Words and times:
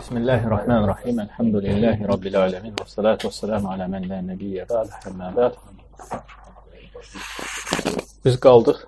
Bismillahirrahmanirrahim. 0.00 1.18
Elhamdülillahi 1.20 2.08
Rabbil 2.08 2.36
alemin. 2.40 2.72
Və 2.72 2.86
salatu 2.88 3.28
və 3.28 3.34
selamu 3.36 3.68
alə 3.68 3.84
mən 3.92 4.06
lə 4.08 4.20
nəbiyyə 4.30 4.64
bəd. 4.70 4.94
Həmmə 5.02 5.28
bəd. 5.36 5.58
Biz 8.24 8.38
qaldıq 8.46 8.80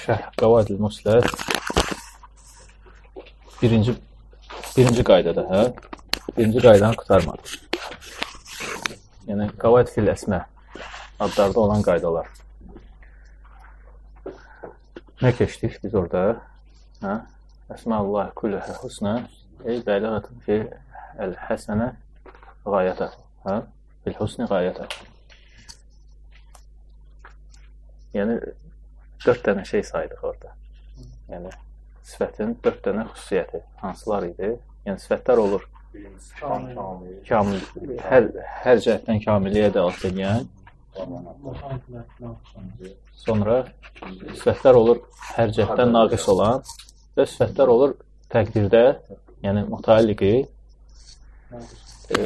Şərh 0.00 0.26
Qavadil 0.42 0.82
Muslər 0.82 1.22
birinci, 3.62 3.94
birinci 4.74 5.06
qaydada, 5.12 5.46
hə? 5.52 5.62
Birinci 6.34 6.66
qaydanı 6.66 6.98
qutarmadıq. 7.04 7.54
Yəni, 9.30 9.50
Qavad 9.62 9.94
fil 9.94 10.10
əsmə 10.16 10.42
adlarda 11.22 11.66
olan 11.68 11.86
qaydalar. 11.86 12.34
Nə 15.22 15.36
keçdik 15.38 15.78
biz 15.86 15.94
orada? 15.94 16.28
Hə? 17.06 17.20
Əsməllah 17.68 18.30
kulluhə 18.38 18.74
husnə 18.80 19.14
ey 19.68 19.82
bəliğətun 19.84 20.38
fi 20.46 20.54
əl-həsənə 21.20 21.88
qayətə. 22.64 23.08
Hə? 23.44 23.56
Fil 24.04 24.16
husni 24.20 24.46
qayətə. 24.48 24.86
Yəni, 28.16 28.38
dörd 29.24 29.42
dənə 29.44 29.66
şey 29.68 29.84
saydıq 29.90 30.22
orada. 30.30 30.54
Yəni, 31.28 31.52
sifətin 32.08 32.56
dörd 32.64 32.80
dənə 32.86 33.04
xüsusiyyəti 33.10 33.60
hansılar 33.82 34.30
idi? 34.30 34.54
Yəni, 34.88 35.04
sifətlər 35.04 35.44
olur. 35.44 35.68
Kamil, 37.28 37.60
hər, 38.08 38.32
hər 38.64 38.80
cəhətdən 38.84 39.20
kamilliyə 39.24 39.70
dəlat 39.76 40.04
edən, 40.08 40.48
sonra 43.24 43.62
sifətlər 43.92 44.78
olur 44.80 45.00
hər 45.36 45.52
cəhətdən 45.56 45.92
naqis 45.94 46.28
olan, 46.32 46.62
və 47.18 47.26
sifətlər 47.26 47.72
olur 47.72 47.94
təqdirdə, 48.32 48.82
yəni 49.42 49.64
mütəalliqi 49.66 50.32
e, 52.14 52.24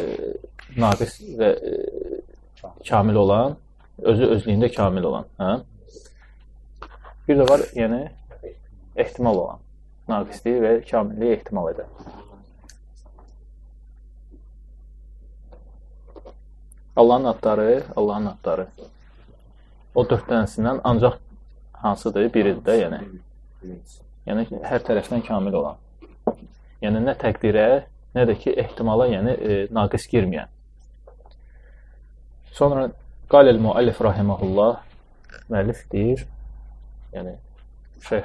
naqis 0.76 1.18
və 1.38 1.50
e, 1.56 1.74
kamil 2.88 3.20
olan, 3.24 3.56
özü 4.12 4.28
özlüyündə 4.36 4.72
kamil 4.74 5.08
olan, 5.10 5.28
hə? 5.40 5.52
Bir 7.28 7.38
də 7.40 7.48
var, 7.48 7.64
yəni 7.78 8.02
ehtimal 9.00 9.40
olan, 9.44 9.62
naqisliyi 10.12 10.60
və 10.64 10.74
kamilliyi 10.90 11.38
ehtimal 11.38 11.72
edən. 11.72 12.20
Allahın 16.96 17.24
adları, 17.24 17.84
Allahın 17.96 18.26
adları. 18.34 18.66
O 19.94 20.04
dörd 20.08 20.26
dənəsindən 20.28 20.80
ancaq 20.84 21.16
hansıdır? 21.72 22.28
Biridir 22.34 22.64
də, 22.66 22.74
yəni. 22.82 22.98
Yəni 24.28 24.46
hər 24.68 24.84
tərəfdən 24.86 25.24
kamil 25.26 25.56
olan. 25.58 25.78
Yəni 26.82 27.02
nə 27.02 27.14
təqdirə, 27.18 27.66
nə 28.14 28.26
də 28.28 28.36
ki 28.38 28.54
ehtimala, 28.62 29.08
yəni 29.10 29.34
e, 29.34 29.56
naqis 29.74 30.06
girməyən. 30.12 30.50
Sonra 32.54 32.90
qalil 33.32 33.58
müəllif 33.64 34.00
rahimehullah 34.04 34.76
müəllif 35.50 35.82
deyir, 35.92 36.26
yəni 37.16 37.36
Şeyx 38.08 38.24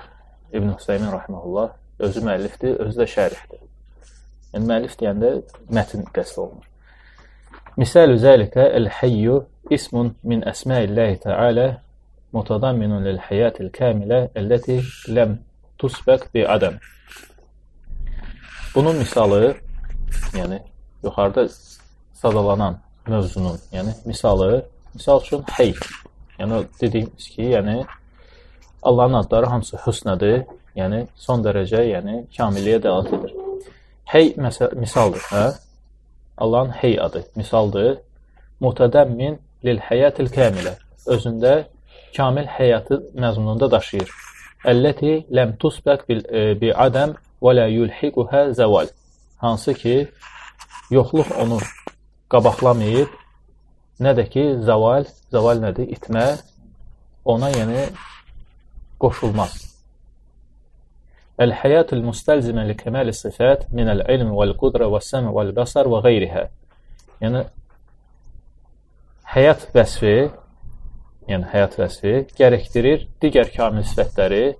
İbn 0.53 0.73
Hüseymin 0.73 1.11
rahimehullah 1.11 1.69
özü 1.99 2.23
müəllifdir, 2.25 2.77
özü 2.85 3.01
də 3.01 3.07
şərihdir. 3.13 3.61
Yəni 4.53 4.69
müəllif 4.69 4.97
deyəndə 4.99 5.31
mətn 5.73 6.05
qəsd 6.15 6.41
olunur. 6.43 6.67
Misal 7.77 8.15
zəlikə 8.21 8.69
el-hayyu 8.77 9.41
ismun 9.69 10.15
min 10.23 10.41
əsma'illahi 10.51 11.19
təala 11.25 11.67
mutadamminun 12.33 13.05
lil-hayatil 13.05 13.69
kamilə 13.75 14.23
əlləti 14.39 14.79
ləm 15.13 15.37
tusbəq 15.81 16.27
bi 16.33 16.43
ədəm. 16.55 16.79
Bunun 18.75 18.95
misalı, 18.95 19.55
yəni 20.33 20.59
yuxarıda 21.03 21.47
sadalanan 22.13 22.79
mövzunun, 23.07 23.59
yəni 23.71 23.93
misalı, 24.05 24.65
misal 24.93 25.21
üçün 25.21 25.43
hey. 25.51 25.73
Yəni 26.39 26.63
dediyimiz 26.81 27.29
ki, 27.29 27.41
yəni 27.41 27.85
Allahın 28.83 29.13
adları 29.13 29.45
hamısı 29.45 29.77
hüsnədir, 29.85 30.43
yəni 30.77 31.07
son 31.15 31.41
dərəcə, 31.45 31.81
yəni 31.93 32.19
kamilliyə 32.37 32.81
dəlalət 32.83 33.15
edir. 33.19 33.33
Hey 34.05 34.35
misaldır, 34.75 35.23
hə? 35.31 35.47
Allahın 36.37 36.69
hey 36.69 36.99
adı 37.01 37.23
misaldır. 37.35 37.97
Mutədəmmin 38.61 39.39
lil 39.65 39.81
həyatil 39.89 40.29
kamilə. 40.33 40.77
Özündə 41.07 41.65
kamil 42.17 42.45
həyatı 42.45 43.01
məzmununda 43.15 43.71
daşıyır. 43.71 44.26
Əlləti 44.65 45.27
ləm 45.29 45.53
tusbəq 45.61 46.07
bi 46.07 46.71
adam 46.73 47.13
və 47.41 47.53
la 47.53 47.67
yulhiquha 47.69 48.51
zawal. 48.57 48.89
Hansı 49.37 49.73
ki, 49.73 50.07
yoxluq 50.89 51.29
onu 51.43 51.59
qabaqlamayıb, 52.33 53.11
nə 54.01 54.13
də 54.17 54.25
ki, 54.33 54.45
zaval, 54.65 55.05
zaval 55.31 55.61
nədir? 55.61 55.91
İtmə 55.93 56.25
ona 57.25 57.51
yəni 57.53 57.85
qoşulmaz. 58.99 59.53
Li 61.37 62.75
kəmal 62.81 63.13
sifat 63.13 63.67
min 63.69 63.87
el-ilm 63.93 64.33
vel-qudra 64.33 64.89
və-səmi 64.89 65.29
vel-basar 65.35 65.85
və 65.85 66.01
qeyriha. 66.07 66.47
Yəni 67.21 67.43
həyat 69.35 69.67
vəsfi 69.75 70.15
yəni 71.27 71.49
həyat 71.51 71.75
vəsfi 71.79 72.13
gərəkdirir 72.37 73.07
digər 73.23 73.51
kamil 73.55 73.85
sifətləri, 73.87 74.55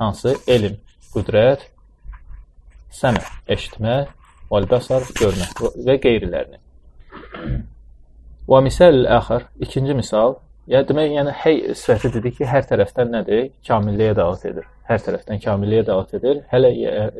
hansı 0.00 0.36
elm, 0.50 0.78
qüdrət, 1.14 1.66
səmə, 2.94 3.22
eşitmə, 3.52 3.96
vəl-bəsar, 4.52 5.06
görmə 5.18 5.48
və 5.86 5.98
qeyrilərini. 6.02 6.60
Və 8.46 8.62
misal 8.62 9.06
əxər, 9.10 9.48
ikinci 9.66 9.96
misal, 9.98 10.36
ya 10.70 10.82
demək, 10.86 11.12
yəni 11.16 11.32
hey 11.42 11.62
sifəti 11.78 12.12
dedik 12.14 12.38
ki, 12.38 12.46
hər 12.46 12.66
tərəfdən 12.70 13.10
nədir? 13.14 13.48
Kamilliyə 13.66 14.14
dəvat 14.18 14.44
edir. 14.50 14.68
Hər 14.86 15.02
tərəfdən 15.02 15.42
kamilliyə 15.42 15.86
dəvat 15.88 16.14
edir. 16.20 16.44
Hələ 16.52 16.70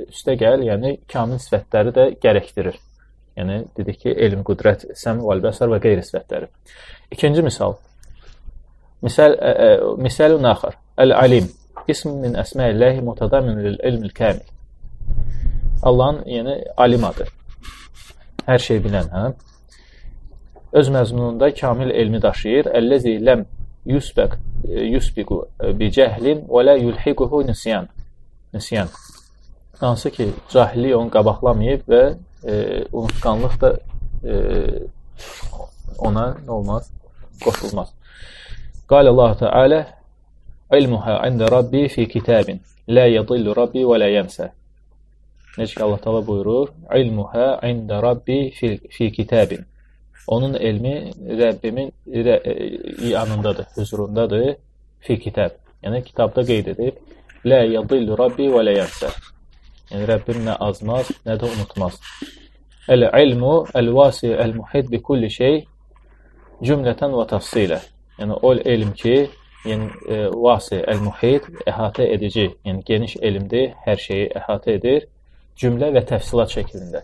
üstə 0.06 0.36
gəl, 0.38 0.62
yəni 0.68 1.00
kamil 1.10 1.42
sifətləri 1.42 1.94
də 1.96 2.06
gərəkdirir. 2.22 2.78
Yəni 3.36 3.58
dedik 3.76 3.98
ki, 4.04 4.14
elm, 4.26 4.46
qüdrət, 4.46 4.86
səm, 4.96 5.18
vəl-bəsar 5.26 5.72
və 5.74 5.82
qeyri 5.82 6.06
sifətləri. 6.06 6.46
İkinci 7.12 7.42
misal, 7.44 7.76
Misal 9.02 9.36
misalun 9.98 10.44
axar. 10.44 10.74
El-alim. 10.98 11.50
İsm 11.88 12.08
min 12.08 12.34
əsma'illahi 12.34 13.00
mutadamin 13.00 13.58
lil-ilmil 13.64 14.14
kamil. 14.14 14.46
Allahın 15.82 16.22
yəni 16.26 16.56
alim 16.76 17.04
adı. 17.04 17.26
Hər 18.46 18.58
şey 18.58 18.80
bilən, 18.82 19.10
hə? 19.12 19.26
Öz 20.72 20.88
məzmununda 20.88 21.52
kamil 21.54 21.90
elmi 21.90 22.22
daşıyır. 22.22 22.72
Əlləzi 22.78 23.16
ləm 23.28 23.44
yusbaq 23.86 24.38
yusbiqu 24.66 25.42
bi 25.78 25.90
cəhlin 25.94 26.46
və 26.50 26.64
la 26.66 26.74
yulhiquhu 26.80 27.42
nisyan. 27.46 27.88
Nisyan. 28.54 28.88
Hansı 29.80 30.10
ki, 30.10 30.28
cahillik 30.52 30.96
onu 30.96 31.10
qabaqlamayıb 31.10 31.88
və 31.92 32.02
e, 32.44 32.54
unutqanlıq 32.92 33.60
da 33.60 33.72
e, 34.24 34.34
ona 35.98 36.26
nə 36.46 36.50
olmaz? 36.50 36.90
Qoşulmaz. 37.44 37.92
قال 38.89 39.07
الله 39.07 39.33
تعالى 39.33 39.85
ilmuha 40.71 41.19
ində 41.27 41.49
Rabbi 41.51 41.87
fi 41.91 42.07
kitabin 42.07 42.61
la 42.87 43.05
yadillu 43.07 43.55
Rabbi 43.55 43.83
və 43.87 43.97
la 43.99 44.09
yansa. 44.11 44.49
Necə 45.57 45.77
ki 45.77 45.83
Allah 45.83 45.99
Taala 46.03 46.21
buyurur, 46.23 46.71
ilmuha 46.95 47.59
ində 47.67 47.99
Rabbi 48.03 48.39
fi, 48.55 48.77
fi 48.95 49.11
kitabin. 49.11 49.65
Onun 50.27 50.53
elmi 50.55 51.11
Rəbbimin 51.41 51.91
yanındadır, 53.09 53.67
huzurundadır, 53.75 54.55
fi 54.99 55.19
kitab. 55.19 55.57
Yəni 55.83 56.03
kitabda 56.07 56.45
qeyd 56.47 56.71
edib, 56.75 56.99
la 57.45 57.63
yadillu 57.67 58.17
Rabbi 58.17 58.47
və 58.53 58.63
la 58.63 58.77
yansa. 58.79 59.11
Yəni 59.91 60.07
Rəbbim 60.13 60.45
nə 60.47 60.55
azmaz, 60.67 61.11
nə 61.27 61.35
də 61.41 61.49
unutmaz. 61.51 61.99
El-ilmu 62.87 63.65
el-vasi 63.75 64.31
el-muhit 64.43 64.87
bi 64.91 65.01
kulli 65.01 65.29
şey 65.29 65.65
cümlətən 66.63 67.17
və 67.17 67.27
təfsilə. 67.33 67.81
Yəni 68.20 68.38
o 68.42 68.52
elm 68.54 68.92
ki, 68.96 69.16
yəni 69.66 69.90
e, 70.08 70.22
vasi, 70.44 70.78
el-muhit, 70.92 71.48
əhatə 71.68 72.06
edici, 72.14 72.48
yəni 72.66 72.84
geniş 72.86 73.16
elmdir, 73.28 73.74
hər 73.86 74.00
şeyi 74.00 74.30
əhatə 74.40 74.78
edir, 74.78 75.06
cümlə 75.60 75.90
və 75.96 76.04
təfsilat 76.08 76.52
şəklində. 76.54 77.02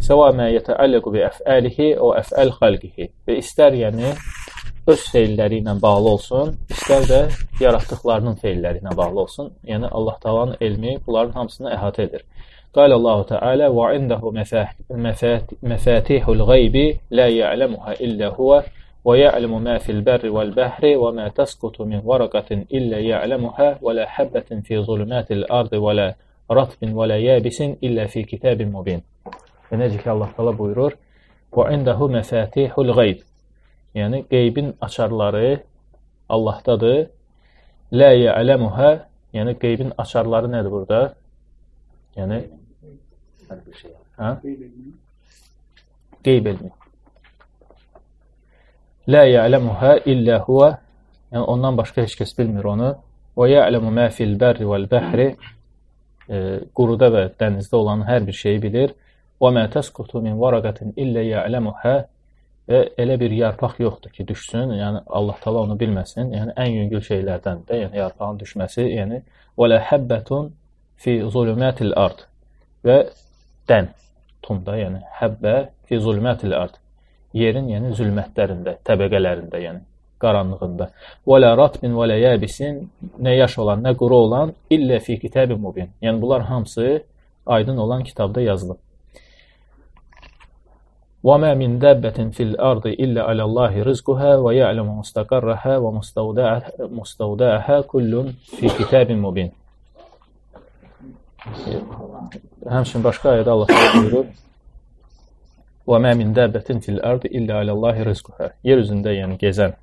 Səva 0.00 0.30
mə 0.36 0.48
yətəalləqu 0.54 1.12
bi 1.12 1.24
əfəlihi 1.26 1.90
o 2.00 2.14
əfəl 2.16 2.54
xalqihi. 2.56 3.10
Və 3.28 3.36
istər 3.40 3.76
yəni 3.76 4.14
öz 4.90 5.02
feilləri 5.12 5.60
ilə 5.60 5.74
bağlı 5.82 6.14
olsun, 6.14 6.54
istər 6.72 7.04
də 7.08 7.20
yaratdıqlarının 7.60 8.38
feilləri 8.40 8.80
ilə 8.80 8.94
bağlı 8.96 9.20
olsun. 9.26 9.52
Yəni 9.68 9.90
Allah 9.92 10.16
Taala'nın 10.22 10.56
elmi 10.60 10.96
bunların 11.06 11.36
hamısını 11.36 11.74
əhatə 11.76 12.08
edir. 12.08 12.24
Qala 12.74 12.96
Allahu 12.96 13.26
Teala 13.28 13.68
və 13.74 13.86
indehu 13.98 14.32
məfatihul 15.72 16.44
ghaibi 16.50 16.86
la 17.10 17.26
ya'lamuha 17.26 17.96
illa 18.06 18.30
huwa 18.36 18.62
ويعلم 19.05 19.63
ما 19.63 19.77
في 19.77 19.91
البر 19.91 20.29
والبحر 20.29 20.97
وما 20.97 21.27
تسقط 21.29 21.81
من 21.81 22.01
ورقة 22.03 22.49
إلا 22.51 22.99
يعلمها 22.99 23.77
ولا 23.81 24.05
حبة 24.09 24.49
في 24.65 24.81
ظلمات 24.81 25.31
الأرض 25.31 25.73
ولا 25.73 26.15
ratbin 26.49 26.93
və 26.93 27.07
la 27.09 27.17
yabisin 27.17 27.77
illə 27.81 28.07
fi 28.11 28.25
kitabin 28.29 28.71
mubin. 28.71 29.01
Və 29.69 29.79
necə 29.81 29.97
ki 30.01 30.09
Allah 30.13 30.29
təala 30.37 30.53
buyurur: 30.57 30.93
"Və 31.51 31.71
indehu 31.73 32.09
məfatihul 32.09 32.93
gayb." 32.93 33.23
Yəni 33.95 34.25
qeybin 34.29 34.75
açarları 34.81 35.63
Allahdadır. 36.29 37.09
La 37.91 38.11
ya'lamuha, 38.11 39.07
yəni 39.33 39.57
qeybin 39.59 39.93
açarları 39.97 40.47
nədir 40.51 40.71
burada? 40.71 41.15
Yəni 42.17 42.39
hər 43.49 43.59
bir 43.65 43.75
şey. 43.81 43.91
Hə? 44.19 44.31
Qeyb 46.23 46.45
elmi. 46.45 46.71
La 49.10 49.24
ya'lamuha 49.24 49.92
illa 50.12 50.38
huwa. 50.46 50.68
Yəni 51.32 51.44
ondan 51.52 51.76
başqa 51.80 52.04
heç 52.04 52.14
kəs 52.20 52.36
bilmir 52.38 52.66
onu. 52.74 52.90
Və 53.38 53.46
ya'lamu 53.50 53.90
ma 53.98 54.06
fil 54.14 54.36
berri 54.42 54.66
vel 54.70 54.86
bahri. 54.90 55.28
E, 56.28 56.36
quruda 56.76 57.08
və 57.14 57.22
dənizdə 57.40 57.76
olan 57.82 58.04
hər 58.06 58.26
bir 58.28 58.36
şeyi 58.42 58.60
bilir. 58.62 58.94
Və 59.42 59.50
ma 59.56 59.64
tasqutu 59.74 60.22
min 60.26 60.36
varaqatin 60.42 60.92
illa 61.02 61.24
ya'lamuha. 61.26 61.94
Və 62.70 62.80
elə 63.02 63.16
bir 63.18 63.32
yarpaq 63.34 63.80
yoxdur 63.82 64.12
ki, 64.14 64.28
düşsün, 64.28 64.76
yəni 64.78 65.00
Allah 65.18 65.38
Taala 65.42 65.64
onu 65.66 65.78
bilməsin. 65.80 66.30
Yəni 66.36 66.54
ən 66.64 66.70
yüngül 66.76 67.02
şeylərdən 67.08 67.64
də, 67.66 67.80
yəni 67.84 67.98
yarpağın 67.98 68.38
düşməsi, 68.44 68.84
yəni 68.98 69.22
və 69.58 69.70
la 69.72 69.80
habbetun 69.88 70.52
fi 71.02 71.16
zulumatil 71.34 71.96
ard. 71.98 72.22
Və 72.86 73.00
dən 73.66 73.90
tunda, 74.46 74.76
yəni 74.78 75.02
həbbə 75.18 75.56
fi 75.88 75.98
zulumatil 76.04 76.54
ard. 76.60 76.78
Yerin, 77.36 77.68
yəni 77.70 77.94
zülmətlərində, 77.94 78.78
təbəqələrində, 78.86 79.60
yəni 79.62 79.84
qaranlığında. 80.20 80.90
Və 81.28 81.38
la 81.40 81.54
ratbin 81.58 81.94
və 81.96 82.10
la 82.10 82.18
yabisin 82.20 82.82
nə 83.22 83.36
yaş 83.38 83.58
olan, 83.62 83.82
nə 83.86 83.94
quru 83.96 84.24
olan 84.26 84.52
illə 84.70 85.00
fi 85.04 85.18
kitabin 85.20 85.60
mubin. 85.60 85.90
Yəni 86.02 86.20
bunlar 86.22 86.42
hamısı 86.50 87.02
aydın 87.46 87.76
olan 87.76 88.04
kitabda 88.04 88.40
yazılıb. 88.44 88.80
Və 91.24 91.36
mə 91.36 91.50
min 91.60 91.76
dəbbətin 91.80 92.30
fil 92.32 92.54
ardı 92.56 92.94
illə 93.04 93.26
aləllahi 93.28 93.82
rizquhə 93.84 94.36
və 94.40 94.54
ya'lamu 94.56 95.00
mustaqarraha 95.02 95.74
və 95.84 95.90
mustawda'aha 96.98 97.82
kullun 97.90 98.30
fi 98.56 98.70
kitabin 98.78 99.20
mubin. 99.20 99.50
Həmçinin 102.68 103.04
başqa 103.04 103.34
ayədə 103.34 103.52
Allah 103.52 103.68
buyurur: 103.96 104.30
"Və 105.90 105.98
mə 106.04 106.14
min 106.16 106.34
dəbbətin 106.34 106.82
fil 106.84 107.00
ardı 107.10 107.28
illə 107.28 107.62
aləllahi 107.64 108.06
rizquhə." 108.06 108.52
Yer 108.68 108.78
üzündə, 108.84 109.14
yəni 109.16 109.38
gəzən 109.42 109.74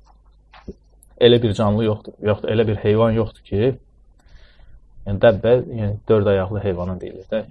elə 1.20 1.42
bir 1.42 1.54
canlı 1.58 1.84
yoxdur, 1.84 2.14
yoxdur, 2.30 2.50
elə 2.54 2.66
bir 2.68 2.76
heyvan 2.82 3.16
yoxdur 3.16 3.44
ki, 3.50 3.72
yəni 5.06 5.22
dəbbə, 5.24 5.54
yəni 5.80 5.96
dörd 6.08 6.30
ayaqlı 6.32 6.62
heyvana 6.64 7.00
deyilir 7.00 7.26
də. 7.32 7.42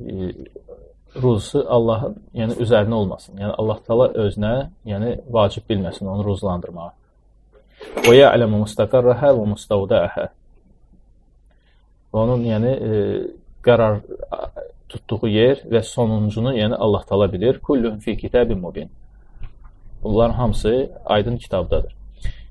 E, 0.00 0.30
ruzusu 1.22 1.64
Allahın, 1.68 2.16
yəni 2.34 2.56
üzərinə 2.64 2.96
olmasın. 3.02 3.36
Yəni 3.42 3.54
Allah 3.58 3.78
Taala 3.86 4.08
özünə, 4.24 4.54
yəni 4.88 5.14
vacib 5.36 5.68
bilməsin 5.70 6.08
onu 6.08 6.24
ruzlandırmağı. 6.24 6.92
Və 8.06 8.14
ya'lamu 8.16 8.62
mustaqarraha 8.64 9.32
və 9.36 9.46
mustawda'aha. 9.54 10.28
Onun 12.20 12.44
yəni 12.44 12.70
e, 12.70 13.00
qərar 13.64 14.00
tutduğu 14.90 15.28
yer 15.28 15.62
və 15.70 15.82
sonuncunu 15.86 16.52
yəni 16.56 16.74
Allah 16.74 17.06
Taala 17.08 17.32
bilir. 17.32 17.58
Kullun 17.58 17.98
fi 17.98 18.16
kitabin 18.16 18.58
mubin. 18.58 18.90
Bunların 20.02 20.34
hamısı 20.34 20.90
aydın 21.04 21.36
kitabdadır. 21.36 21.96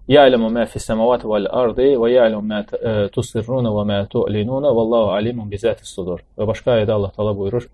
Ya'lemu 0.09 0.47
mə 0.49 0.65
fis-semavati 0.65 1.29
vel-ardı 1.29 1.85
və 2.01 2.09
ya'lemu 2.09 2.41
mə 2.51 3.09
tusirruna 3.13 3.69
və 3.75 3.83
mə 3.91 3.99
tu'linuna 4.09 4.71
vallahu 4.75 5.11
alimun 5.13 5.51
bizatis-sudur. 5.51 6.23
Və 6.37 6.47
başqa 6.49 6.79
ayədə 6.79 6.95
Allah 6.97 7.11
Taala 7.13 7.35
buyurur: 7.37 7.67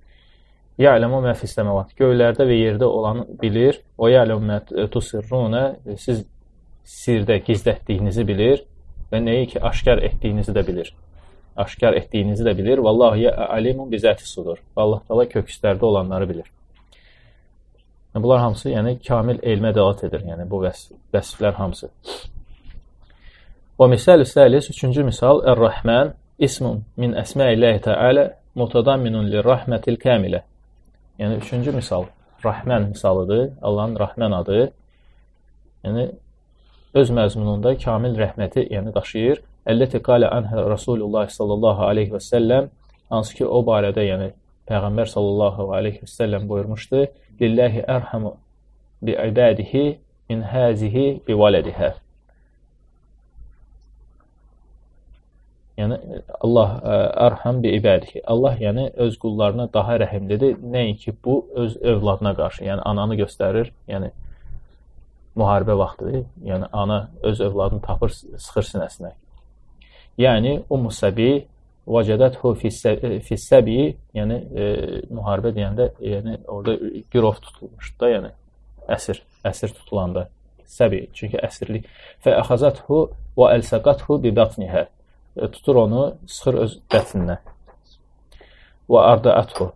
Ya'lemu 0.77 1.21
mə 1.23 1.33
fis-semavati. 1.39 1.95
Göylərdə 1.99 2.47
və 2.49 2.57
yerdə 2.59 2.89
olanı 2.91 3.27
bilir. 3.41 3.79
Və 3.99 4.11
ya'lemu 4.17 4.51
mə 4.51 4.89
tusirruna. 4.91 5.63
Siz 5.95 6.25
sirdə 6.85 7.39
gizlətdiyinizi 7.47 8.27
bilir 8.27 8.65
və 9.11 9.21
nəyi 9.23 9.47
ki 9.53 9.61
aşkar 9.71 10.03
etdiyinizi 10.03 10.51
də 10.51 10.67
bilir. 10.67 10.91
Aşkar 11.55 11.93
etdiyinizi 11.93 12.43
də 12.43 12.57
bilir. 12.57 12.77
Vallahu 12.77 13.29
alimun 13.49 13.91
bizatis-sudur. 13.91 14.57
Allah 14.75 15.01
Taala 15.07 15.25
kökslərdə 15.31 15.85
olanları 15.85 16.29
bilir. 16.29 16.51
Bunlar 18.15 18.39
hamısı, 18.39 18.69
yəni 18.71 18.95
kamil 19.07 19.39
elmə 19.43 19.73
dəlalət 19.75 20.05
edir. 20.07 20.21
Yəni 20.29 20.47
bu 20.49 20.61
vəsf, 20.63 20.91
vəsflər 21.13 21.55
hamısı. 21.59 21.89
Və 23.79 23.89
misal 23.91 24.23
səlis, 24.23 24.69
üçüncü 24.71 25.03
misal, 25.03 25.41
Ər-Rəhmən 25.51 26.13
ismun 26.47 26.83
min 26.99 27.15
əsməillahi 27.19 27.81
təalə 27.87 28.29
mutadamminun 28.55 29.27
lirrahmətil 29.33 29.99
kamilə. 29.99 30.45
Yəni 31.19 31.41
üçüncü 31.43 31.75
misal 31.75 32.07
Rəhmən 32.45 32.89
misalıdır. 32.93 33.49
Allahın 33.61 33.97
Rəhmən 33.99 34.35
adı. 34.39 34.61
Yəni 35.83 36.07
öz 36.95 37.11
məzmununda 37.19 37.75
kamil 37.83 38.15
rəhməti 38.19 38.63
yəni 38.71 38.95
daşıyır. 38.95 39.41
Əlləti 39.65 40.01
qalə 40.05 40.29
anhə 40.37 40.63
Rasulullah 40.69 41.27
sallallahu 41.37 41.85
aleyhi 41.89 42.13
və 42.13 42.21
səlləm 42.21 42.69
hansı 43.09 43.37
ki 43.39 43.45
o 43.45 43.61
barədə 43.65 44.05
yəni 44.05 44.31
Peyğəmbər 44.69 45.09
sallallahu 45.09 45.69
aleyhi 45.77 46.01
və 46.03 46.09
səlləm 46.09 46.47
buyurmuşdu: 46.49 47.05
"Lillahi 47.41 47.85
ərhamu 47.97 48.35
bi 49.01 49.17
ibadihi 49.29 49.85
min 50.29 50.41
hazihi 50.41 51.05
bi 51.27 51.37
valadiha." 51.41 51.93
Yəni 55.77 55.97
Allah 56.39 56.69
ərham 57.27 57.57
bi 57.63 57.73
ibadihi. 57.75 58.21
Allah 58.31 58.55
yəni 58.59 58.85
öz 59.05 59.17
qullarına 59.19 59.67
daha 59.73 59.97
rəhimlidir, 59.99 60.55
nəinki 60.75 61.13
bu 61.25 61.41
öz 61.55 61.75
övladına 61.81 62.35
qarşı. 62.35 62.63
Yəni 62.63 62.81
ananı 62.91 63.17
göstərir, 63.19 63.73
yəni 63.87 64.13
müharibə 65.35 65.75
vaxtı, 65.77 66.23
yəni 66.51 66.69
ana 66.71 67.09
öz 67.23 67.41
övladını 67.41 67.81
tapır, 67.81 68.09
sıxır 68.15 68.69
sinəsinə. 68.71 69.11
Yəni 70.21 70.55
Ummu 70.71 70.91
Səbi 70.95 71.29
vəcədəthu 71.85 72.53
fissəbi, 72.57 73.79
yəni 74.17 74.37
e, 74.37 74.69
müharibə 75.13 75.51
deyəndə, 75.55 75.89
yəni 76.01 76.39
orada 76.49 76.77
girov 77.13 77.37
tutulmuşdu 77.43 77.99
da, 78.01 78.09
yəni 78.13 78.31
əsir, 78.95 79.21
əsir 79.45 79.75
tutulanda 79.75 80.27
səbi, 80.69 81.05
çünki 81.13 81.39
əsirlik. 81.45 81.87
Fə 82.23 82.33
əxazəthu 82.39 83.01
və 83.37 83.51
əlsəqathu 83.57 84.19
bi 84.23 84.33
batnihə. 84.35 84.87
E, 85.35 85.49
tutur 85.53 85.83
onu, 85.85 86.07
sıxır 86.25 86.59
öz 86.63 86.77
bətninə. 86.91 87.39
Və 88.89 89.07
ardaəthu 89.13 89.71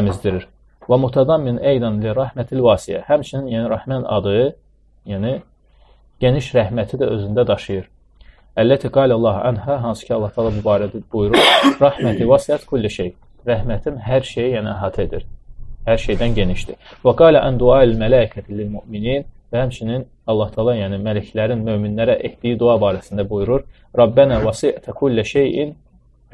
əmizdirir. 0.00 0.48
Və 0.86 0.98
mutadammin 1.02 1.58
eydan 1.62 2.00
li 2.02 2.14
rəhmətil 2.14 2.62
vasiyə. 2.64 3.04
Həmçinin 3.06 3.50
yəni 3.52 3.70
rəhmən 3.70 4.06
adı, 4.18 4.38
yəni 5.10 5.40
geniş 6.22 6.52
rəhməti 6.58 6.98
də 7.00 7.10
özündə 7.16 7.46
daşıyır. 7.46 7.90
Əlləti 8.56 8.88
qalə 8.88 9.12
Allah 9.18 9.42
anhə, 9.50 9.74
hansı 9.84 10.06
ki 10.06 10.14
Allah 10.16 10.30
təala 10.32 10.50
bu 10.54 10.62
barədə 10.64 11.02
buyurur, 11.12 11.40
rəhməti 11.84 12.24
vəsiyyət 12.30 12.64
kulli 12.70 12.90
şey. 12.90 13.10
Rəhmətim 13.46 13.98
hər 14.02 14.24
şeyi 14.24 14.54
yəni 14.54 14.70
əhatə 14.72 15.04
edir. 15.04 15.26
Hər 15.86 16.00
şeydən 16.02 16.34
genişdir. 16.38 16.78
Və 17.04 17.12
qalə 17.20 17.42
ən 17.46 17.60
duail 17.60 17.92
mələikəti 18.00 18.56
lil 18.56 18.70
müminin 18.72 19.26
və 19.52 19.60
həmçinin 19.60 20.06
Allah 20.26 20.50
təala 20.54 20.74
yəni 20.78 20.98
mələklərin 21.04 21.62
möminlərə 21.68 22.16
etdiyi 22.28 22.56
dua 22.58 22.78
barəsində 22.82 23.26
buyurur: 23.28 23.66
Rabbənə 23.98 24.40
vəsi'tə 24.42 24.96
kulli 24.96 25.24
şeyin 25.34 25.76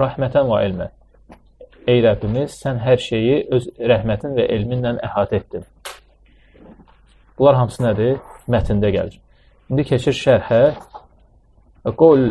rəhmətən 0.00 0.48
və 0.48 0.62
ilmən. 0.68 0.94
Ey 1.90 2.00
Rəbbimiz, 2.06 2.54
sən 2.62 2.78
hər 2.86 3.02
şeyi 3.02 3.42
öz 3.50 3.66
rəhmətin 3.90 4.38
və 4.38 4.46
elminlə 4.54 4.94
əhatə 5.10 5.42
etdin. 5.42 5.66
Bunlar 7.38 7.58
hamısı 7.58 7.82
nədir? 7.82 8.18
Mətndə 8.46 8.94
gəlir. 8.94 9.18
İndi 9.70 9.84
keçir 9.90 10.14
şərhə. 10.14 10.62
Qol 11.90 12.28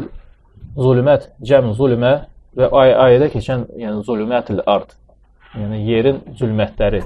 zulümət, 0.80 1.32
cəm 1.44 1.74
zulümə 1.76 2.14
və 2.56 2.70
ay 2.82 2.94
ayədə 3.06 3.32
keçən 3.34 3.66
yəni 3.80 4.04
zulümətil 4.08 4.62
ard. 4.66 4.94
Yəni 5.58 5.82
yerin 5.88 6.22
zülmətləri. 6.40 7.02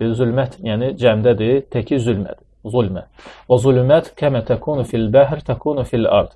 Dedi 0.00 0.16
zülmət, 0.18 0.58
yəni 0.66 0.94
cəmdədir, 0.98 1.60
təki 1.70 2.00
zülmədir. 2.02 2.42
Zulmə. 2.64 3.04
Və 3.50 3.58
zulümət 3.60 4.14
kəmə 4.18 4.40
təkunu 4.48 4.86
fil 4.88 5.10
bəhr, 5.12 5.42
təkunu 5.46 5.84
fil 5.86 6.08
ard. 6.08 6.32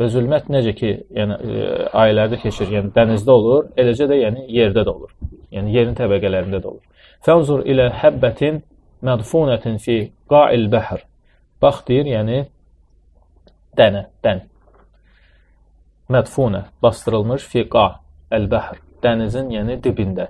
Və 0.00 0.08
zülmət 0.12 0.48
necə 0.52 0.72
ki, 0.76 0.92
yəni 1.14 1.36
e, 1.36 1.66
ayələrdə 1.96 2.40
keçir, 2.40 2.70
yəni 2.72 2.90
dənizdə 2.96 3.32
olur, 3.32 3.68
eləcə 3.78 4.08
də 4.10 4.18
yəni 4.22 4.46
yerdə 4.56 4.82
də 4.84 4.92
olur. 4.92 5.12
Yəni 5.52 5.74
yerin 5.76 5.94
təbəqələrində 5.96 6.62
də 6.64 6.70
olur. 6.72 6.82
Fənzur 7.24 7.62
ilə 7.68 7.90
həbbətin 8.02 8.62
mədfunətin 9.06 9.78
fi 9.84 9.98
qa'il 10.32 10.66
bəhr. 10.72 11.04
Bax 11.62 11.84
deyir, 11.88 12.08
yəni 12.16 12.42
dənə, 13.78 14.06
dən. 14.24 14.42
Mədfunə, 16.12 16.66
bastırılmış 16.82 17.46
fiqa, 17.50 17.86
əl-bəhr, 18.34 18.80
dənizin, 19.02 19.50
yəni 19.54 19.78
dibində. 19.82 20.28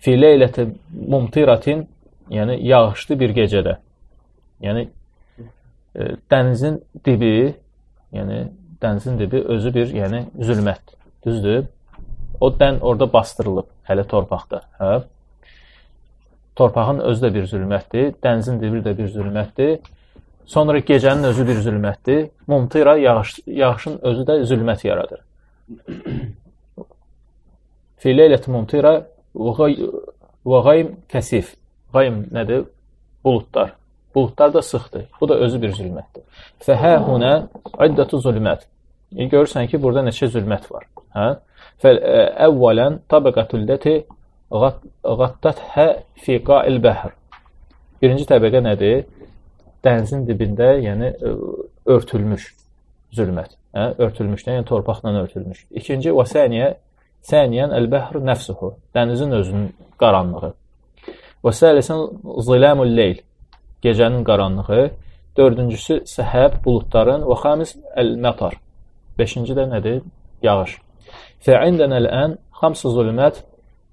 Fi 0.00 0.16
leyləti 0.16 0.66
mumtiratin, 0.90 1.84
yəni 2.32 2.56
yağışlı 2.66 3.18
bir 3.20 3.34
gecədə. 3.36 3.76
Yəni 4.64 4.86
e, 5.94 6.08
dənizin 6.30 6.80
dibi, 7.04 7.54
yəni 8.16 8.40
dənizin 8.82 9.18
dibi 9.20 9.44
özü 9.54 9.74
bir, 9.74 9.94
yəni 10.00 10.24
zülmətdir. 10.40 10.98
Düzdür? 11.26 11.64
O 12.40 12.48
dən 12.56 12.80
orada 12.80 13.12
bastırılıb 13.12 13.68
hələ 13.88 14.06
torpaqda, 14.08 14.62
hə? 14.80 14.92
Torpağın 16.56 17.00
özü 17.08 17.26
də 17.26 17.34
bir 17.34 17.48
zülmətdir, 17.48 18.14
dənizin 18.24 18.60
dibi 18.60 18.80
də 18.84 18.96
bir 18.98 19.08
zülmətdir. 19.12 19.78
Sonra 20.50 20.78
gecənin 20.82 21.28
özü 21.30 21.46
bir 21.46 21.58
zülmətdir. 21.62 22.28
Mumtira 22.46 22.96
yağış, 22.98 23.38
yağışın 23.46 23.98
özü 24.02 24.22
də 24.26 24.34
zülmət 24.50 24.86
yaradır. 24.86 25.20
Fi 28.02 28.14
leylət 28.16 28.48
mumtira 28.50 28.94
və 29.34 30.62
qaym 30.66 30.96
kəsif. 31.12 31.52
Qaym 31.94 32.24
nədir? 32.34 32.64
Buludlar. 33.24 33.76
Buludlar 34.14 34.54
da 34.54 34.62
sıxdır. 34.62 35.04
Bu 35.20 35.28
da 35.28 35.36
özü 35.46 35.62
bir 35.62 35.76
zülmətdir. 35.76 36.26
Fəhə 36.66 36.96
hunə 37.06 37.32
iddətu 37.86 38.18
zülmət. 38.24 38.66
E, 39.14 39.28
görürsən 39.30 39.70
ki, 39.70 39.78
burada 39.82 40.02
neçə 40.02 40.26
zülmət 40.34 40.66
var. 40.72 40.88
Hə? 41.14 41.28
Əvvələn 42.48 43.04
təbəqətul 43.10 43.68
ləti 43.70 44.00
qattathə 44.50 45.88
fi 46.24 46.42
qa'il 46.42 46.82
bəhr. 46.82 47.14
Birinci 48.02 48.26
təbəqə 48.26 48.66
nədir? 48.66 49.04
Dənizin 49.84 50.26
dibində, 50.28 50.74
yəni 50.82 51.12
örtülmüş 51.88 52.46
zülmət. 53.16 53.56
Hə? 53.74 53.86
Örtülmüşdən, 54.06 54.60
yəni 54.60 54.68
torpaqla 54.68 55.14
örtülmüş. 55.22 55.66
İkinci 55.80 56.12
və 56.14 56.26
səniyə 56.28 56.70
səniyən 57.26 57.72
el-bəhr 57.78 58.20
nəfsuhu. 58.24 58.74
Dənizin 58.96 59.32
özünün 59.38 59.70
qaranlığı. 60.00 60.52
Və 61.44 61.52
səlisən 61.56 62.04
zilamul 62.44 62.92
leyl 62.96 63.22
gecənin 63.84 64.24
qaranlığı, 64.28 64.90
dördüncüsü 65.36 66.02
səhəb, 66.10 66.60
buludların 66.64 67.24
və 67.24 67.36
xamis 67.42 67.76
əl-mətar. 67.96 68.58
Beşinci 69.18 69.56
də 69.56 69.66
nədir? 69.72 70.02
Yağış. 70.44 70.76
Ələn 71.48 72.36
xamsı 72.60 72.92
zulmət 72.92 73.40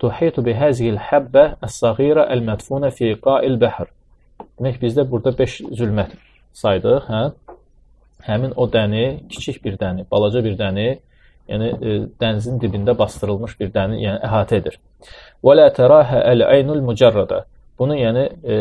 tuhitu 0.01 0.43
bi 0.45 0.53
həzihil 0.57 0.99
həbbə 1.09 1.45
əs-səğirə 1.63 2.27
əl-mədfunə 2.33 2.91
fi 2.97 3.15
qa'il 3.23 3.55
bəhr. 3.61 3.87
Demək, 4.57 4.79
bizdə 4.81 5.05
burada 5.09 5.33
5 5.37 5.57
zülmət 5.77 6.15
saydıq, 6.57 7.09
hə? 7.11 7.23
Həmin 8.27 8.55
o 8.57 8.65
dəni, 8.71 9.03
kiçik 9.29 9.61
bir 9.63 9.77
dəni, 9.79 10.07
balaca 10.11 10.41
bir 10.43 10.57
dəni, 10.59 10.87
yəni 11.47 11.67
e, 11.75 11.97
dənizin 12.19 12.57
dibində 12.61 12.97
bastırılmış 12.97 13.53
bir 13.59 13.69
dəni, 13.75 14.01
yəni 14.03 14.23
əhatə 14.25 14.57
edir. 14.61 14.79
Və 15.45 15.53
la 15.55 15.69
tərahə 15.75 16.23
əl-əynul 16.33 16.81
mücərrədə. 16.89 17.43
Bunu 17.77 17.99
yəni 17.99 18.25
e, 18.41 18.57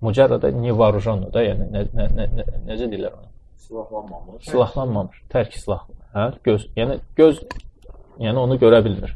Mücərrədə 0.00 0.48
nevarujanu 0.56 1.28
da, 1.32 1.42
yəni 1.44 1.66
nə, 1.74 1.82
nə, 1.92 2.04
nə, 2.16 2.26
nə, 2.38 2.44
necə 2.70 2.86
deyirlər 2.88 3.18
onu? 3.18 3.26
Silahlanmamış. 3.66 4.46
Silahlanmamış, 4.48 5.18
tərk 5.32 5.58
silah. 5.60 5.82
Hə? 6.14 6.24
Göz, 6.46 6.64
yəni 6.78 6.96
göz 7.18 7.42
yəni 8.20 8.40
onu 8.40 8.56
görə 8.62 8.80
bilmir. 8.86 9.12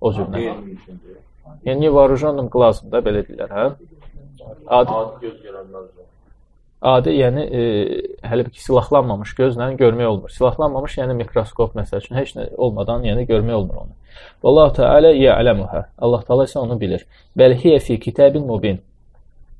O 0.00 0.12
cürlə. 0.16 0.52
Yəni 1.66 1.86
nevarujanum 1.86 2.50
glazım 2.52 2.92
da 2.92 3.02
belə 3.04 3.24
deyirlər, 3.26 3.50
hə? 3.56 3.66
Adi, 4.66 4.92
adi 4.92 5.26
göz 5.26 5.40
görənlər. 5.44 5.88
Adi, 6.80 7.12
yəni 7.12 7.42
e, 7.52 7.62
hələ 8.24 8.46
ki 8.48 8.62
silahlanmamış 8.64 9.34
gözlə 9.36 9.66
görmək 9.80 10.06
olmur. 10.08 10.32
Silahlanmamış, 10.32 10.94
yəni 11.02 11.16
mikroskop 11.18 11.74
məsəl 11.76 12.00
üçün 12.00 12.16
heç 12.16 12.32
nə 12.38 12.46
olmadan, 12.56 13.04
yəni 13.04 13.26
görmək 13.28 13.58
olmur 13.58 13.82
onu. 13.82 13.98
Vallahu 14.44 14.72
Teala 14.78 15.10
ya'lemuha. 15.12 15.82
Allah 15.98 16.22
Teala 16.28 16.46
isə 16.48 16.58
onu 16.62 16.78
bilir. 16.80 17.04
Bəl 17.36 17.56
hiyə 17.60 17.82
fi 17.84 17.98
kitabin 18.00 18.46
mubin. 18.48 18.80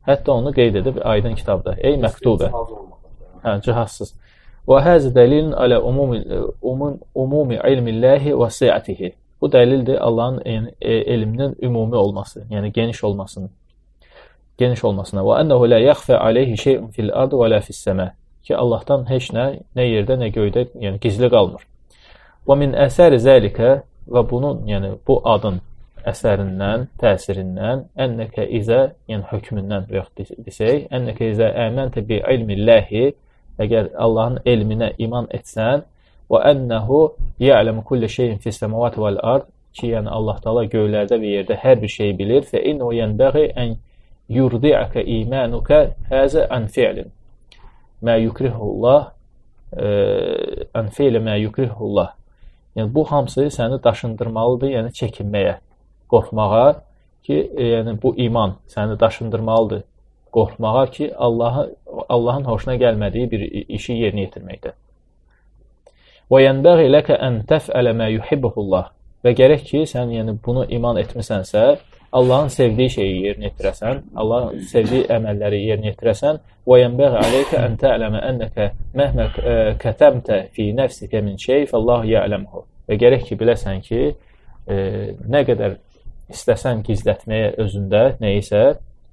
Hətta 0.08 0.32
onu 0.32 0.54
qeyd 0.56 0.80
edib 0.80 1.02
aydın 1.04 1.36
kitabda. 1.36 1.76
Ey 1.76 2.00
məktubə. 2.00 2.48
Hə, 3.44 3.58
cihazsız. 3.66 4.14
Və 4.68 4.80
həzə 4.84 5.12
dəlilun 5.12 5.52
alə 5.60 5.76
umumi 5.90 6.22
umum 6.62 6.96
umumi 7.14 7.60
ilmillahi 7.68 8.32
və 8.32 8.48
si'atihi. 8.56 9.12
Bu 9.40 9.48
dəlildir 9.48 9.98
Allahın 9.98 10.42
yəni, 10.44 10.74
e, 10.80 10.92
elminin 10.92 11.56
ümumi 11.62 11.96
olması, 11.96 12.46
yəni 12.50 12.72
geniş 12.72 13.04
olmasının. 13.04 13.50
Geniş 14.58 14.84
olmasına. 14.84 15.20
Və 15.20 15.40
ennehu 15.40 15.70
la 15.70 15.78
yaxfa 15.78 16.18
alayhi 16.18 16.56
şey'un 16.56 16.88
fil 16.88 17.12
ard 17.12 17.32
və 17.32 17.50
la 17.50 17.60
fis 17.60 17.80
səma. 17.86 18.10
Ki 18.42 18.56
Allahdan 18.56 19.08
heç 19.10 19.30
nə 19.32 19.46
nə 19.76 19.86
yerdə, 19.86 20.18
nə 20.20 20.28
göydə, 20.34 20.66
yəni 20.80 21.00
gizli 21.00 21.30
qalmır. 21.30 21.64
Və 22.46 22.56
min 22.56 22.76
əsəri 22.76 23.20
zəlikə 23.20 23.80
və 24.08 24.22
bunun, 24.30 24.64
yəni 24.68 24.94
bu 25.08 25.20
adın 25.24 25.60
əsərindən, 26.08 26.86
təsirindən 27.00 27.86
ənnəkə 28.00 28.46
izə, 28.60 28.80
yəni 29.08 29.28
hökmündən 29.30 29.88
və 29.88 30.00
yaxud 30.00 30.44
desək, 30.46 30.86
ənnəkə 30.96 31.30
izə 31.34 31.50
əməntə 31.66 32.04
bi 32.08 32.20
ilmillahi, 32.34 33.10
əgər 33.60 33.90
Allahın 34.00 34.40
elminə 34.48 34.92
iman 35.06 35.28
etsən, 35.36 35.84
və 36.30 36.42
ənəhu 36.52 37.00
ya'lamu 37.42 37.84
kulli 37.84 38.08
şeyin 38.08 38.38
fis 38.38 38.58
semawati 38.58 39.00
vel 39.02 39.18
ard, 39.22 39.46
ki, 39.72 39.92
yəni 39.94 40.10
Allah 40.10 40.40
Taala 40.44 40.64
göylərdə 40.70 41.18
və 41.20 41.36
yerdə 41.36 41.56
hər 41.62 41.80
bir 41.82 41.88
şeyi 41.88 42.16
bilir 42.18 42.46
və 42.50 42.62
innu 42.72 42.90
yanbaghi 42.94 43.50
an 43.56 43.76
yurdi'aka 44.28 45.02
imanuka 45.02 45.80
haza 46.10 46.46
an 46.50 46.66
fi'lin 46.66 47.10
ma 48.02 48.16
yukrihu 48.16 48.70
Allah 48.70 49.12
an 50.74 50.88
fi'li 50.88 51.20
ma 51.20 51.34
yukrihu 51.34 51.90
Allah. 51.90 52.14
Yəni 52.76 52.94
bu 52.94 53.04
hamısı 53.04 53.48
səni 53.50 53.82
daşındırmalıdır, 53.84 54.70
yəni 54.76 54.92
çəkinməyə 54.94 55.56
qorxmağa 56.10 56.82
ki, 57.26 57.38
yəni 57.74 57.96
bu 58.02 58.14
iman 58.26 58.56
səni 58.70 59.00
daşındırmalıdır. 59.00 59.82
Qorxmağa 60.32 60.86
ki, 60.86 61.14
Allahı 61.16 61.74
Allahın 62.08 62.44
xoşuna 62.44 62.76
gəlmədiyi 62.78 63.30
bir 63.30 63.42
işi 63.78 63.98
yerinə 63.98 64.26
yetirməkdə. 64.28 64.74
Və 66.30 66.44
yenbəği 66.44 66.90
ləkə 66.94 67.16
ən 67.26 67.40
təfələ 67.50 67.92
mə 67.98 68.06
yuhibbullah. 68.14 68.90
Və 69.26 69.32
gərək 69.36 69.64
ki, 69.66 69.80
sən 69.90 70.12
yəni 70.14 70.36
bunu 70.44 70.62
iman 70.76 71.00
etmisənsə, 71.00 71.64
Allahın 72.12 72.48
sevdiyi 72.50 72.90
şeyi 72.90 73.18
yerinə 73.24 73.50
yetirəsən, 73.50 74.00
Allahın 74.18 74.62
sevdiyi 74.70 75.04
əməlləri 75.14 75.60
yerinə 75.68 75.92
yetirəsən, 75.92 76.40
aleykə 76.70 77.60
ən 77.60 77.76
tə'ləmə 77.82 78.22
ennəkə 78.30 78.66
məhmə 78.98 79.26
e, 79.42 79.54
kətəmtə 79.82 80.40
fi 80.54 80.70
nəfsikə 80.74 81.22
min 81.22 81.38
şey, 81.38 81.68
fəllahu 81.70 82.08
ya'ləmuhu. 82.10 82.64
Və 82.88 82.98
gərək 83.02 83.28
ki, 83.28 83.38
biləsən 83.42 83.82
ki, 83.86 84.00
e, 84.66 84.76
nə 85.34 85.44
qədər 85.46 85.78
istəsən 86.34 86.82
gizlətməyə 86.86 87.54
özündə 87.62 88.04
nə 88.22 88.34
isə 88.40 88.64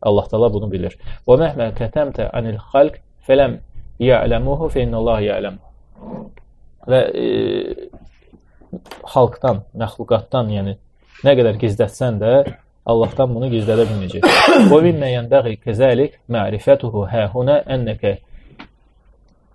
Allah 0.01 0.25
Taala 0.31 0.49
bunu 0.53 0.69
bilir. 0.71 0.97
Və 1.25 1.37
məhmə 1.41 1.71
kətəmtə 1.77 2.29
anil 2.33 2.57
xalq 2.71 3.01
fələm 3.27 3.59
ya'lemuhu 4.01 4.69
fe 4.73 4.85
innallahu 4.85 5.25
ya'lem. 5.25 5.61
Və 6.87 7.01
e, 7.11 7.25
xalqdan, 9.13 9.63
məxluqatdan, 9.79 10.53
yəni 10.55 10.77
nə 11.25 11.35
qədər 11.39 11.59
gizlətsən 11.61 12.21
də 12.21 12.33
Allahdan 12.87 13.33
bunu 13.35 13.49
gizlədə 13.51 13.83
bilməyəcək. 13.89 14.27
Və 14.71 14.79
mimmə 14.85 15.11
yənbəği 15.11 15.57
kəzəlik 15.65 16.21
ma'rifətuhu 16.31 17.03
hə 17.11 17.27
huna 17.33 17.59
ennəkə 17.75 18.13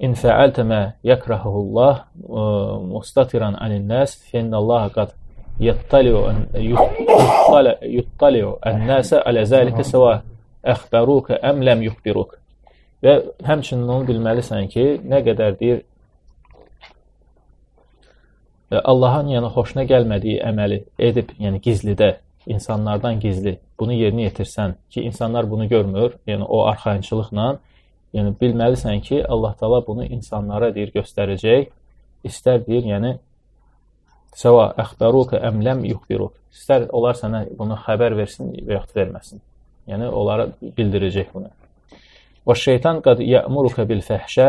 in 0.05 0.17
fəaltə 0.19 0.67
mə 0.69 0.81
yəkrahuhu 1.07 1.63
Allah 1.63 2.05
mustatiran 2.91 3.57
anin 3.65 3.87
nas 3.89 4.17
fe 4.29 4.43
innallaha 4.43 4.91
qad 4.97 5.15
yattali'u 5.63 6.23
yuttali'u 7.97 8.53
ən-nəsə 8.71 9.23
alə 9.29 9.47
zəlikə 9.49 9.87
səva 9.87 10.19
əxbəruka 10.75 11.39
əm 11.51 11.63
ləm 11.67 11.87
yuxbiruk. 11.89 12.37
Və 13.03 13.17
həmçinin 13.47 13.89
onu 13.91 14.07
bilməlisən 14.11 14.69
ki, 14.71 14.85
nə 15.11 15.23
qədər 15.27 15.57
deyir 15.59 15.83
Allahın 18.85 19.29
yəni 19.35 19.51
xoşuna 19.55 19.85
gəlmədiyi 19.91 20.39
əməli 20.49 20.79
edib, 20.99 21.33
yəni 21.41 21.61
gizlidə, 21.65 22.15
insanlardan 22.47 23.21
gizli 23.21 23.59
bunu 23.79 23.95
yerinə 23.95 24.29
yetirsən 24.29 24.77
ki, 24.91 25.03
insanlar 25.09 25.51
bunu 25.51 25.69
görmür, 25.69 26.17
yəni 26.27 26.45
o 26.45 26.63
arxayınçılıqla, 26.71 27.59
yəni 28.15 28.35
bilməlisən 28.41 29.01
ki, 29.01 29.25
Allah 29.27 29.55
Taala 29.61 29.87
bunu 29.87 30.05
insanlara 30.05 30.75
deyir 30.75 30.93
göstərəcək. 30.95 31.69
İstər 32.25 32.67
deyir, 32.67 32.87
yəni 32.95 33.17
Səva 34.33 34.71
əxbəruka 34.81 35.43
əm 35.45 35.61
ləm 35.61 35.83
yuxbiruk. 35.85 36.33
İstər 36.53 36.87
onlar 36.97 37.17
sənə 37.19 37.43
bunu 37.57 37.77
xəbər 37.85 38.15
versin 38.17 38.53
və 38.55 38.79
yaxud 38.79 38.97
verməsin. 38.97 39.43
Yəni 39.91 40.09
onlara 40.09 40.47
bildirəcək 40.63 41.33
bunu. 41.35 41.51
Və 42.49 42.57
şeytan 42.57 43.03
qad 43.05 43.21
ya'muruka 43.21 43.85
bil 43.89 44.01
fəhşə 44.07 44.49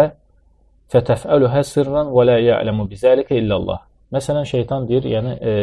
fətəfəluhə 0.94 1.63
sirran 1.68 2.13
və 2.15 2.25
la 2.30 2.38
ya'lamu 2.39 2.88
bizəlikə 2.92 3.36
illallah. 3.42 3.82
Məsələn, 4.13 4.46
şeytan 4.46 4.88
deyir, 4.88 5.05
yəni 5.10 5.34
e, 5.41 5.53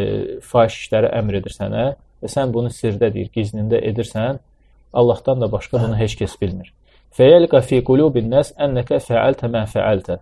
fahiş 0.43 0.79
işləri 0.85 1.11
əmr 1.21 1.39
edir 1.41 1.55
sənə 1.55 1.85
və 2.23 2.31
sən 2.31 2.53
bunu 2.55 2.73
sirdə 2.75 3.13
deyir, 3.15 3.31
gizlində 3.35 3.79
edirsən, 3.91 4.41
Allahdan 4.93 5.41
da 5.41 5.53
başqa 5.53 5.79
bunu 5.83 5.99
heç 5.99 6.17
kəs 6.19 6.35
bilmir. 6.41 6.73
Fəyəlqə 7.17 7.61
fi 7.67 7.83
qulubin 7.87 8.31
nəs 8.31 8.53
ennəkə 8.59 8.99
fəaltə 9.07 9.51
mə 9.51 9.65
fəaltə. 9.71 10.19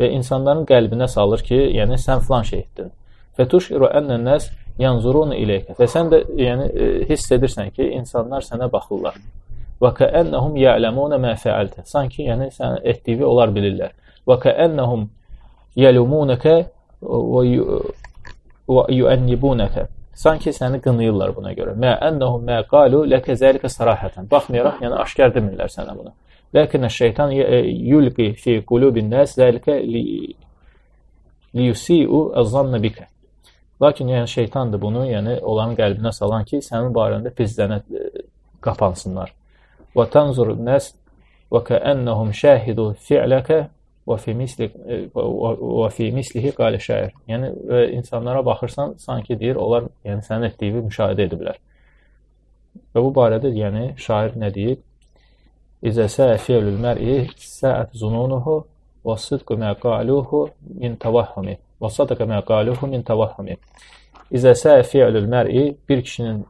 Və 0.00 0.10
insanların 0.12 0.64
qəlbinə 0.68 1.08
salır 1.08 1.44
ki, 1.44 1.58
yəni 1.76 1.98
sən 2.00 2.24
filan 2.24 2.44
şey 2.48 2.64
etdin. 2.64 2.90
Və 3.38 3.46
tuşiru 3.52 3.88
ənnən 4.00 4.24
nəs 4.28 4.48
yanzurun 4.80 5.32
ileykə. 5.36 5.76
Və 5.80 5.88
sən 5.88 6.12
də 6.12 6.22
yəni 6.40 6.70
e, 6.72 6.88
hiss 7.08 7.32
edirsən 7.32 7.72
ki, 7.76 7.90
insanlar 8.00 8.44
sənə 8.44 8.68
baxırlar. 8.72 9.20
Və 9.80 9.92
kəənnəhum 10.00 10.56
ya'lamun 10.60 11.16
mə 11.20 11.36
fəaltə. 11.40 11.84
Sanki 11.84 12.28
yəni 12.28 12.50
sən 12.56 12.80
etdiyi 12.84 13.24
onlar 13.24 13.52
bilirlər. 13.52 13.92
və 14.26 14.36
kəənnəhum 14.42 15.06
yəlumunəkə 15.78 16.56
və 17.02 18.84
yuənnibunəkə 18.98 19.86
sanki 20.16 20.52
səni 20.52 20.80
qınayırlar 20.84 21.34
buna 21.36 21.52
görə. 21.56 21.74
Mə 21.76 21.96
ennəhum 22.08 22.44
mə 22.48 22.62
qalu 22.70 23.04
ləkə 23.12 23.36
zəlikə 23.36 23.68
sarahatan. 23.68 24.28
Baxmayaraq, 24.30 24.80
yəni 24.84 24.96
aşkar 25.04 25.34
demirlər 25.34 25.72
sənə 25.72 25.96
bunu. 25.98 26.14
Lakin 26.54 26.88
şeytan 26.88 27.34
yulqi 27.92 28.32
fi 28.40 28.60
qulubin 28.70 29.10
nas 29.10 29.36
zəlikə 29.38 29.76
li 29.82 30.34
liyusiu 31.54 32.32
az-zanna 32.40 32.82
bika. 32.82 33.06
Lakin 33.82 34.08
yəni 34.08 34.28
şeytandır 34.28 34.80
bunu, 34.80 35.04
yəni 35.06 35.40
onların 35.40 35.76
qəlbinə 35.76 36.12
salan 36.12 36.44
ki, 36.48 36.62
sənin 36.64 36.94
barəndə 36.96 37.32
pislənə 37.36 37.82
qapansınlar. 38.64 39.34
Və 39.96 40.08
tanzur 40.12 40.54
nas 40.56 40.94
və 41.52 41.60
kəənnəhum 41.68 42.32
şahidu 42.32 42.94
fi'ləkə 43.08 43.66
və 44.06 44.16
və 44.16 45.88
fi 45.94 46.10
mislihi 46.14 46.52
qalə 46.56 46.80
şair. 46.82 47.14
Yəni 47.28 47.50
və 47.70 47.82
insanlara 47.96 48.44
baxırsan, 48.46 48.94
sanki 49.02 49.38
deyir, 49.40 49.56
onlar 49.56 49.88
yəni 50.06 50.22
sənin 50.26 50.50
etdiyini 50.50 50.84
müşahidə 50.86 51.26
ediblər. 51.26 51.58
Və 52.94 53.02
bu 53.02 53.10
barədə 53.16 53.50
yəni 53.54 53.88
şair 54.00 54.36
nə 54.38 54.52
deyib? 54.54 54.82
İzə 55.86 56.06
səə 56.10 56.38
fi'lul 56.40 56.78
mər'i 56.80 57.26
səət 57.36 57.98
zununuhu 58.00 58.60
və 59.06 59.18
sidqu 59.22 59.58
mə 59.60 59.74
qaluhu 59.82 60.46
min 60.80 60.96
tavahhumi 61.02 61.58
və 61.82 61.90
sadaqa 61.92 62.26
mə 62.26 62.40
qaluhu 62.46 62.88
min 62.90 63.04
tavahhumi. 63.06 63.58
İzə 64.32 64.54
səə 64.58 64.82
fi'lul 64.86 65.28
mər'i 65.30 65.68
bir 65.88 66.02
kişinin 66.02 66.44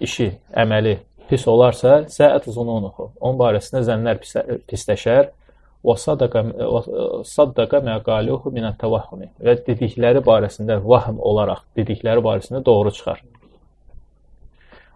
işi, 0.00 0.30
əməli 0.62 0.98
pis 1.30 1.46
olarsa, 1.48 2.04
səət 2.10 2.48
zununuhu. 2.54 3.10
Onun 3.20 3.38
barəsində 3.40 3.82
zənnlər 3.88 4.22
pisləşər 4.70 5.30
və 5.84 5.96
saddaqa 5.96 7.80
məqaluhu 7.86 8.52
minət 8.52 8.80
təvahhumi 8.82 9.30
və 9.40 9.56
dedikləri 9.66 10.20
barəsində 10.24 10.80
vahm 10.84 11.20
olaraq 11.30 11.62
dedikləri 11.76 12.24
barəsində 12.24 12.62
doğru 12.64 12.92
çıxar. 12.96 13.22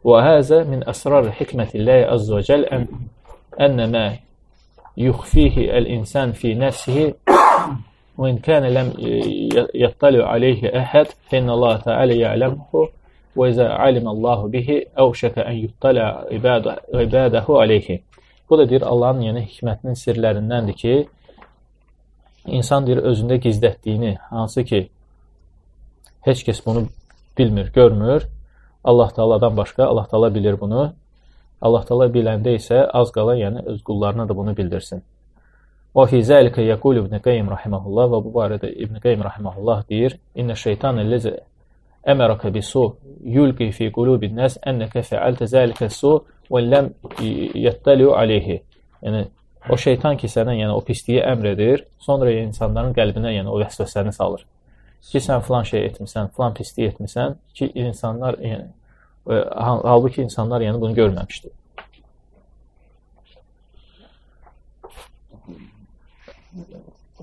Və 0.04 0.20
həzə 0.26 0.64
min 0.68 0.84
əsrar 0.92 1.30
hikmətilləhi 1.38 2.04
əzzə 2.12 2.36
və 2.36 2.42
cəl 2.48 2.66
ən, 2.76 2.88
ənə 3.66 3.86
mə 3.94 4.04
yuxfihi 5.00 5.70
əl-insan 5.78 6.34
fi 6.36 6.52
nəfsihi 6.60 7.06
və 8.20 8.28
in 8.30 8.42
kənə 8.44 8.70
ləm 8.76 8.92
yattali 9.74 10.20
aleyhi 10.22 10.70
əhəd 10.82 11.16
fənnə 11.30 11.56
Allah 11.56 11.80
Teala 11.86 12.18
ya'ləmhu 12.20 12.84
və 13.34 13.48
izə 13.50 13.66
alim 13.86 14.06
Allahu 14.12 14.50
bihi 14.52 14.82
əvşəkə 15.04 15.46
ən 15.48 15.56
yuttala 15.64 16.10
ibadəhu 16.30 17.58
aleyhi. 17.62 18.02
Bu 18.50 18.58
da 18.58 18.68
deyir 18.68 18.82
Allahın 18.82 19.22
yəni 19.24 19.44
hikmətinin 19.48 19.96
sirlərindəndir 19.98 20.76
ki, 20.80 20.94
insan 22.46 22.86
deyir 22.86 23.00
özündə 23.10 23.38
gizlətdiyini, 23.40 24.16
hansı 24.30 24.64
ki 24.64 24.88
heç 26.28 26.44
kəs 26.48 26.60
bunu 26.66 26.86
bilmir, 27.38 27.72
görmür. 27.72 28.28
Allah 28.84 29.08
Taala'dan 29.08 29.56
başqa 29.56 29.86
Allah 29.86 30.06
Taala 30.06 30.34
bilir 30.34 30.60
bunu. 30.60 30.92
Allah 31.60 31.84
Taala 31.88 32.10
biləndə 32.12 32.54
isə 32.58 32.84
az 33.00 33.12
qala 33.12 33.36
yəni 33.36 33.64
öz 33.64 33.82
qullarına 33.82 34.28
da 34.28 34.36
bunu 34.36 34.56
bildirsin. 34.56 35.02
Və 35.94 36.06
fi 36.10 36.20
zəlikə 36.26 36.64
yəqul 36.66 37.00
İbn 37.00 37.20
Qayyim 37.24 37.48
rahimehullah 37.50 38.08
və 38.12 38.20
bu 38.24 38.32
barədə 38.34 38.70
İbn 38.84 39.00
Qayyim 39.00 39.24
rahimehullah 39.24 39.88
deyir: 39.88 40.18
"İnne 40.34 40.56
şeytan 40.56 40.98
ellezə 40.98 41.38
bisu 42.52 42.84
yulqi 43.24 43.70
fi 43.72 43.90
qulubin 43.92 44.36
nas 44.36 44.58
annaka 44.66 45.02
fa'alta 45.02 45.48
zəlikə 45.48 45.88
su 45.90 46.12
və 46.50 46.60
ləm 46.60 46.90
yəttəliu 47.64 48.12
aleyhi. 48.16 48.60
Yəni, 49.04 49.24
o 49.70 49.76
şeytan 49.80 50.18
ki, 50.20 50.28
sənə 50.28 50.56
yəni, 50.58 50.72
o 50.72 50.80
pisliyi 50.84 51.22
əmr 51.24 51.52
edir, 51.54 51.84
sonra 52.00 52.32
insanların 52.36 52.92
qəlbinə 52.96 53.32
yəni, 53.38 53.48
o 53.48 53.58
vəsvəsəni 53.62 54.12
salır. 54.12 54.44
Ki, 55.04 55.20
sən 55.20 55.42
filan 55.44 55.64
şey 55.68 55.86
etmisən, 55.88 56.30
filan 56.36 56.54
pisliyi 56.56 56.92
etmisən 56.92 57.36
ki, 57.56 57.70
insanlar, 57.74 58.38
yəni, 58.40 58.68
halbuki 59.60 60.22
insanlar 60.24 60.64
yəni, 60.64 60.80
bunu 60.80 60.96
görməmişdir. 61.00 61.52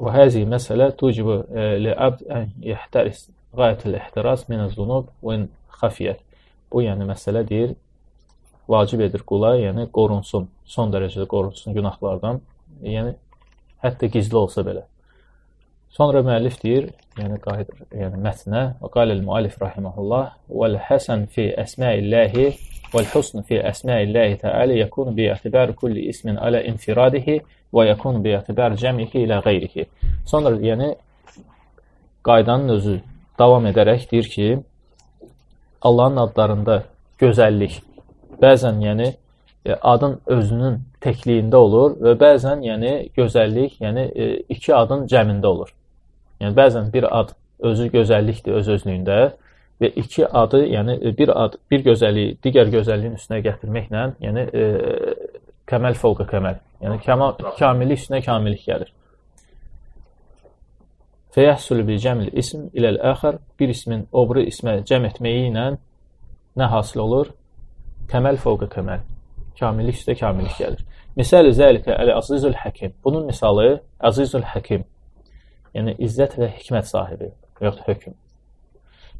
Və 0.02 0.15
həzi 0.15 0.41
məsələ 0.50 0.89
tucibu 0.98 1.44
li'abd 1.86 2.26
ən 2.34 2.50
yəhtəris 3.52 3.84
qayətəl 3.84 3.96
ihtiras 4.00 4.46
minəz-zunub 4.50 5.10
və 5.24 5.48
xafiyyət. 5.82 6.20
Bu, 6.72 6.82
yəni 6.82 7.06
məsələ 7.06 7.48
deyir, 7.48 7.76
vacib 8.68 9.02
edir 9.02 9.24
qula, 9.28 9.58
yəni 9.60 9.90
qorunsun, 9.92 10.48
son 10.66 10.92
dərəcədə 10.92 11.28
qorunsun 11.28 11.74
günahlardan, 11.74 12.42
yəni 12.82 13.16
hətta 13.84 14.08
gizli 14.08 14.38
olsa 14.38 14.62
belə. 14.62 14.86
Sonra 15.92 16.22
müəllif 16.24 16.62
deyir, 16.64 16.92
yəni 17.18 17.40
qayıdır, 17.44 17.88
yəni 17.92 18.22
mətnə, 18.24 18.64
və 18.80 18.92
qaləl 18.94 19.22
müəllif 19.26 19.60
rahimehullah, 19.60 20.32
"Vəl 20.50 20.78
hasan 20.78 21.26
fi 21.28 21.52
əsma'illahi 21.52 22.46
vəl 22.94 23.08
husn 23.14 23.42
fi 23.44 23.56
əsma'illahi 23.60 24.40
ta'ala 24.40 24.74
yakunu 24.74 25.16
bi 25.16 25.28
i'tibar 25.28 25.74
kulli 25.74 26.08
ismin 26.08 26.38
ala 26.38 26.62
infiradihi 26.62 27.42
və 27.74 27.88
yakunu 27.88 28.24
bi 28.24 28.30
i'tibar 28.30 28.72
cəmihi 28.72 29.28
ilə 29.28 29.44
qeyrihi." 29.44 29.86
Sonra 30.26 30.56
yəni 30.56 30.96
qaydanın 32.24 32.70
özü 32.70 33.02
davam 33.41 33.65
edərək 33.69 34.08
deyir 34.12 34.30
ki, 34.36 34.47
Allahın 35.82 36.21
adlarında 36.21 36.84
gözəllik, 37.21 37.80
bəzən 38.41 38.82
yəni 38.86 39.08
e, 39.65 39.75
adın 39.82 40.19
özünün 40.30 40.80
təkliyində 41.01 41.58
olur 41.58 41.97
və 42.06 42.15
bəzən 42.21 42.62
yəni 42.65 42.93
gözəllik, 43.17 43.80
yəni 43.82 44.08
e, 44.13 44.32
iki 44.56 44.73
adın 44.77 45.08
cəmində 45.10 45.49
olur. 45.49 45.73
Yəni 46.41 46.58
bəzən 46.58 46.91
bir 46.93 47.08
ad 47.10 47.34
özü 47.71 47.89
gözəllikdir 47.93 48.58
öz 48.62 48.71
özlüyündə 48.75 49.19
və 49.82 49.89
iki 50.04 50.27
adı, 50.27 50.63
yəni 50.75 50.97
e, 51.01 51.17
bir 51.17 51.34
ad, 51.43 51.58
bir 51.71 51.86
gözəlliyi 51.89 52.38
digər 52.45 52.69
gözəlliyin 52.73 53.17
üstünə 53.17 53.41
gətirməklə, 53.45 54.08
yəni 54.21 54.47
e, 54.54 54.65
kəməl 55.69 55.97
fövqə 56.01 56.30
kəməl, 56.30 56.62
yəni 56.86 57.01
kəmal 57.06 57.38
kamillik 57.58 58.01
üstünə 58.04 58.21
kamillik 58.25 58.65
gəlir. 58.69 58.93
Fəyəhsul 61.36 61.86
bil 61.88 62.00
cəmil 62.04 62.32
ism 62.41 62.65
iləl 62.76 62.98
əxər 63.13 63.38
bir 63.60 63.72
ismin 63.72 64.02
o 64.12 64.26
biri 64.28 64.48
ismə 64.52 64.82
cəm 64.88 65.06
etməyi 65.08 65.46
ilə 65.50 65.67
nə 66.60 66.67
hasil 66.74 67.06
olur? 67.06 67.30
Kəməl 68.12 68.39
fövqə 68.44 68.67
kəməl. 68.74 69.06
Kamillik 69.60 70.00
üstə 70.00 70.17
kamillik 70.20 70.58
gəlir. 70.60 70.82
Misal-i 71.15 71.54
zəlikə 71.56 71.96
əl-azizul 71.96 72.58
həkim. 72.63 72.91
Bunun 73.04 73.30
misalı 73.30 73.82
azizul 74.10 74.44
həkim. 74.54 74.84
Yəni 75.76 75.96
izzət 76.04 76.36
və 76.39 76.50
hikmət 76.58 76.89
sahibi, 76.89 77.32
yoxdur 77.63 77.88
hökm. 77.88 78.17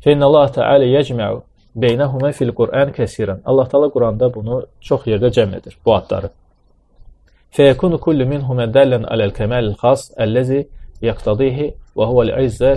Fəinna 0.04 0.28
Allah 0.28 0.52
Teala 0.52 0.88
yecma'u 0.90 1.44
beynəhumə 1.80 2.34
fil 2.36 2.52
Qur'an 2.58 2.92
kəsirən. 2.96 3.40
Allah 3.46 3.70
Teala 3.72 3.88
Quranda 3.94 4.28
bunu 4.34 4.64
çox 4.84 5.08
yerdə 5.08 5.32
cəm 5.38 5.56
edir 5.60 5.78
bu 5.86 5.96
adları. 5.96 6.32
Fəyəkunu 7.56 8.00
kullu 8.04 8.28
minhumə 8.28 8.68
dələn 8.76 9.08
aləl 9.14 9.32
kəməlil 9.38 9.78
xas 9.80 10.10
əlləzi 10.20 10.66
yaqtadihi 11.08 11.70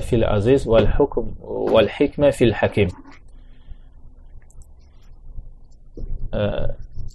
fil 0.09 0.27
aziz 0.29 0.66
vəl 0.66 0.88
hukm 0.98 1.33
vəl 1.74 1.90
hikmə 1.98 2.33
fil 2.33 2.55
həkim. 2.61 2.90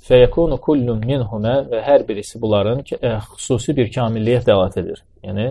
fəyəkunu 0.09 0.57
kullun 0.63 1.01
minhumə 1.05 1.55
və 1.69 1.81
hər 1.85 2.05
birisi 2.07 2.39
bunların 2.41 2.79
ə, 2.97 3.19
xüsusi 3.35 3.75
bir 3.77 3.91
kamilliyə 3.93 4.39
dəlat 4.47 4.77
edir. 4.81 5.03
Yəni 5.23 5.49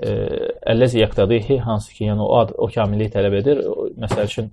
əlləzi 0.00 1.02
yəqtadihi 1.02 1.58
hansı 1.66 1.92
ki, 1.92 2.06
yəni 2.08 2.24
o 2.24 2.38
ad 2.38 2.54
o 2.56 2.70
kamilliyi 2.72 3.12
tələb 3.12 3.36
edir. 3.42 3.60
Məsəl 4.00 4.30
üçün 4.30 4.48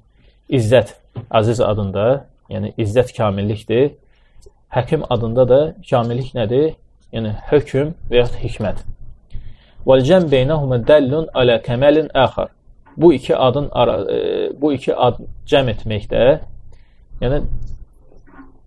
İzzət 0.50 0.96
Aziz 1.30 1.62
adında, 1.62 2.26
yəni 2.50 2.74
İzzət 2.80 3.14
kamillikdir. 3.16 3.94
Həkim 4.76 5.06
adında 5.10 5.48
da 5.48 5.62
kamillik 5.90 6.34
nədir? 6.36 6.76
Yəni 7.16 7.32
hökm 7.52 7.96
və 8.12 8.24
ya 8.24 8.28
hikmət. 8.44 8.84
Vəl 9.88 10.04
cəm 10.04 10.28
beynəhumə 10.32 10.82
dəllun 10.88 11.30
alə 11.40 11.62
kəməlin 11.64 12.10
əxar. 12.26 12.52
Bu 12.98 13.14
iki 13.14 13.36
adın 13.36 13.70
ara, 13.72 13.98
e, 14.12 14.18
bu 14.62 14.74
iki 14.74 14.92
ad 14.94 15.22
cəm 15.48 15.70
etməkdə, 15.72 16.24
yəni 17.22 17.44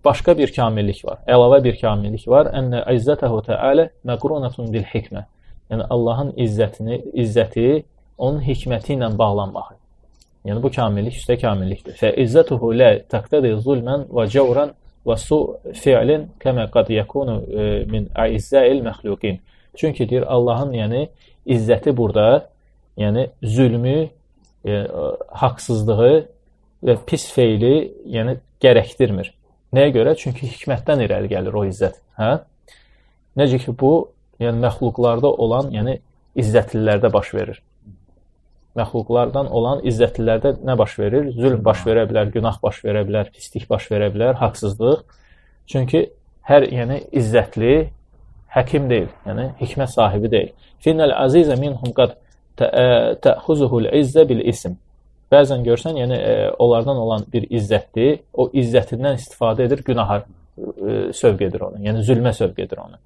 başqa 0.05 0.37
bir 0.37 0.53
kamillik 0.55 1.03
var. 1.05 1.19
Əlavə 1.27 1.61
bir 1.63 1.77
kamillik 1.81 2.25
var. 2.27 2.49
Ənə 2.57 2.81
izzətəhu 2.95 3.43
təalə 3.49 3.89
məqrunatun 4.07 4.71
bil 4.73 4.87
hikmə. 4.93 5.25
Yəni 5.71 5.85
Allahın 5.93 6.33
izzətini, 6.45 6.97
izzəti 7.23 7.83
onun 8.17 8.41
hikməti 8.45 8.95
ilə 8.97 9.11
bağlanmağı. 9.17 9.77
Yəni 10.49 10.63
bu 10.63 10.71
kamillik 10.73 11.19
üstə 11.21 11.37
kamillikdir. 11.41 11.99
Fə 12.01 12.15
izzətuhu 12.23 12.73
la 12.73 12.95
taqtadi 13.13 13.53
zulman 13.61 14.07
və 14.09 14.25
cawran 14.33 14.73
və 15.05 15.17
su 15.21 15.39
fi'lin 15.83 16.27
kəmə 16.41 16.67
qad 16.73 16.89
yakunu 16.89 17.37
e, 17.45 17.69
min 17.91 18.09
aizza'il 18.25 18.81
məxluqin. 18.87 19.37
Çünki 19.75 20.09
deyir 20.09 20.25
Allahın 20.27 20.73
yəni 20.75 21.07
izzəti 21.45 21.95
burada, 21.97 22.49
yəni 22.97 23.29
zülmü, 23.43 24.09
e, 24.65 24.81
haqsızlığı 25.41 26.13
və 26.83 26.97
pis 27.07 27.27
feili 27.31 27.91
yəni 28.05 28.37
gərəkdirmir. 28.61 29.31
Nəyə 29.73 29.93
görə? 29.95 30.15
Çünki 30.19 30.49
hikmətdən 30.49 31.05
irəli 31.05 31.31
gəlir 31.31 31.55
o 31.55 31.65
izzət. 31.65 32.01
Hə? 32.19 32.41
Necə 33.39 33.61
ki 33.63 33.73
bu, 33.79 34.11
yəni 34.41 34.59
məxluqlarda 34.65 35.31
olan, 35.45 35.71
yəni 35.71 35.99
izzətlilərdə 36.41 37.11
baş 37.13 37.33
verir. 37.37 37.61
Məxluqlardan 38.79 39.49
olan 39.51 39.81
izzətlilərdə 39.87 40.57
nə 40.67 40.77
baş 40.79 40.97
verir? 40.99 41.31
Zülm 41.35 41.63
baş 41.63 41.85
verə 41.87 42.05
bilər, 42.09 42.31
günah 42.35 42.59
baş 42.63 42.83
verə 42.85 43.03
bilər, 43.07 43.31
pislik 43.35 43.67
baş 43.69 43.89
verə 43.91 44.11
bilər, 44.13 44.37
haqsızlıq. 44.39 45.03
Çünki 45.71 46.05
hər 46.47 46.67
yəni 46.71 47.01
izzətli 47.11 47.75
həkim 48.55 48.89
deyil, 48.89 49.09
yəni 49.25 49.51
hikmət 49.61 49.93
sahibi 49.95 50.31
deyil. 50.31 50.53
Finnəl 50.83 51.13
azizə 51.23 51.57
minhum 51.59 51.93
qad 51.97 52.17
təxuzuhul 53.25 53.89
izzə 54.01 54.25
bil 54.29 54.41
ism. 54.47 54.75
Bəzən 55.31 55.63
görsən, 55.63 55.95
yəni 55.95 56.17
e, 56.19 56.33
onlardan 56.59 56.97
olan 56.99 57.23
bir 57.31 57.45
izzətdir, 57.47 58.17
o 58.33 58.49
izzətindən 58.51 59.15
istifadə 59.15 59.63
edir, 59.69 59.83
günaha 59.87 60.17
e, 60.19 60.95
sövq 61.15 61.45
edir 61.47 61.63
onu, 61.69 61.79
yəni 61.85 62.03
zülmə 62.07 62.33
sövq 62.35 62.59
edir 62.65 62.81
onu. 62.83 62.99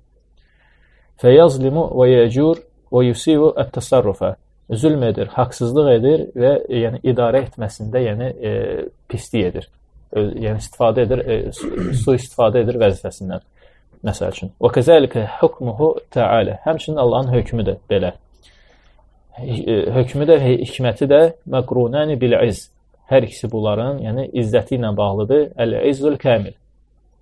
Fəyazlimu 1.21 1.85
və 1.93 2.07
yəcur 2.09 2.63
və 2.91 3.05
yusivu 3.11 3.51
ət-təsarrufa. 3.61 4.33
Zülm 4.73 5.03
edir, 5.05 5.29
haqsızlıq 5.35 5.91
edir 5.99 6.25
və 6.33 6.55
e, 6.65 6.79
yəni 6.81 7.03
idarə 7.11 7.43
etməsində 7.45 8.01
yəni 8.01 8.31
e, 8.33 8.53
pislik 9.11 9.51
edir. 9.51 9.69
E, 10.09 10.25
yəni 10.47 10.63
istifadə 10.63 11.05
edir, 11.05 11.21
e, 11.21 11.37
su 11.53 12.17
istifadə 12.17 12.65
edir 12.65 12.81
vəzifəsindən. 12.81 13.45
Məsəl 14.05 14.35
üçün. 14.35 14.51
Və 14.61 14.71
kəzəlikə 14.75 15.25
hukmuhu 15.39 15.91
təala. 16.13 16.59
Həmçinin 16.65 16.99
Allahın 17.01 17.31
hökmü 17.33 17.65
də 17.67 17.77
belə. 17.89 18.13
E, 19.39 19.79
hökmü 19.95 20.27
də, 20.29 20.39
hikməti 20.63 21.07
də 21.11 21.21
məqrunəni 21.51 22.19
bil-izz. 22.21 22.69
Hər 23.11 23.27
ikisi 23.27 23.49
bunların, 23.51 23.99
yəni 24.01 24.29
izzəti 24.41 24.79
ilə 24.79 24.91
bağlıdır. 24.97 25.49
Əl-izzul 25.61 26.17
kamil. 26.21 26.55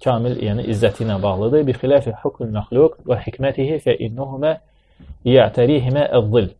Kamil, 0.03 0.37
yəni 0.47 0.67
izzəti 0.71 1.03
ilə 1.03 1.17
bağlıdır. 1.23 1.65
Bi 1.67 1.75
xilafi 1.79 2.13
hukmul 2.23 2.53
məxluq 2.55 2.99
və 3.09 3.19
hikmətihi 3.25 3.79
fə 3.83 3.97
innəhumə 4.07 4.57
ya'tarihimə 5.27 6.07
əz-zil. 6.19 6.53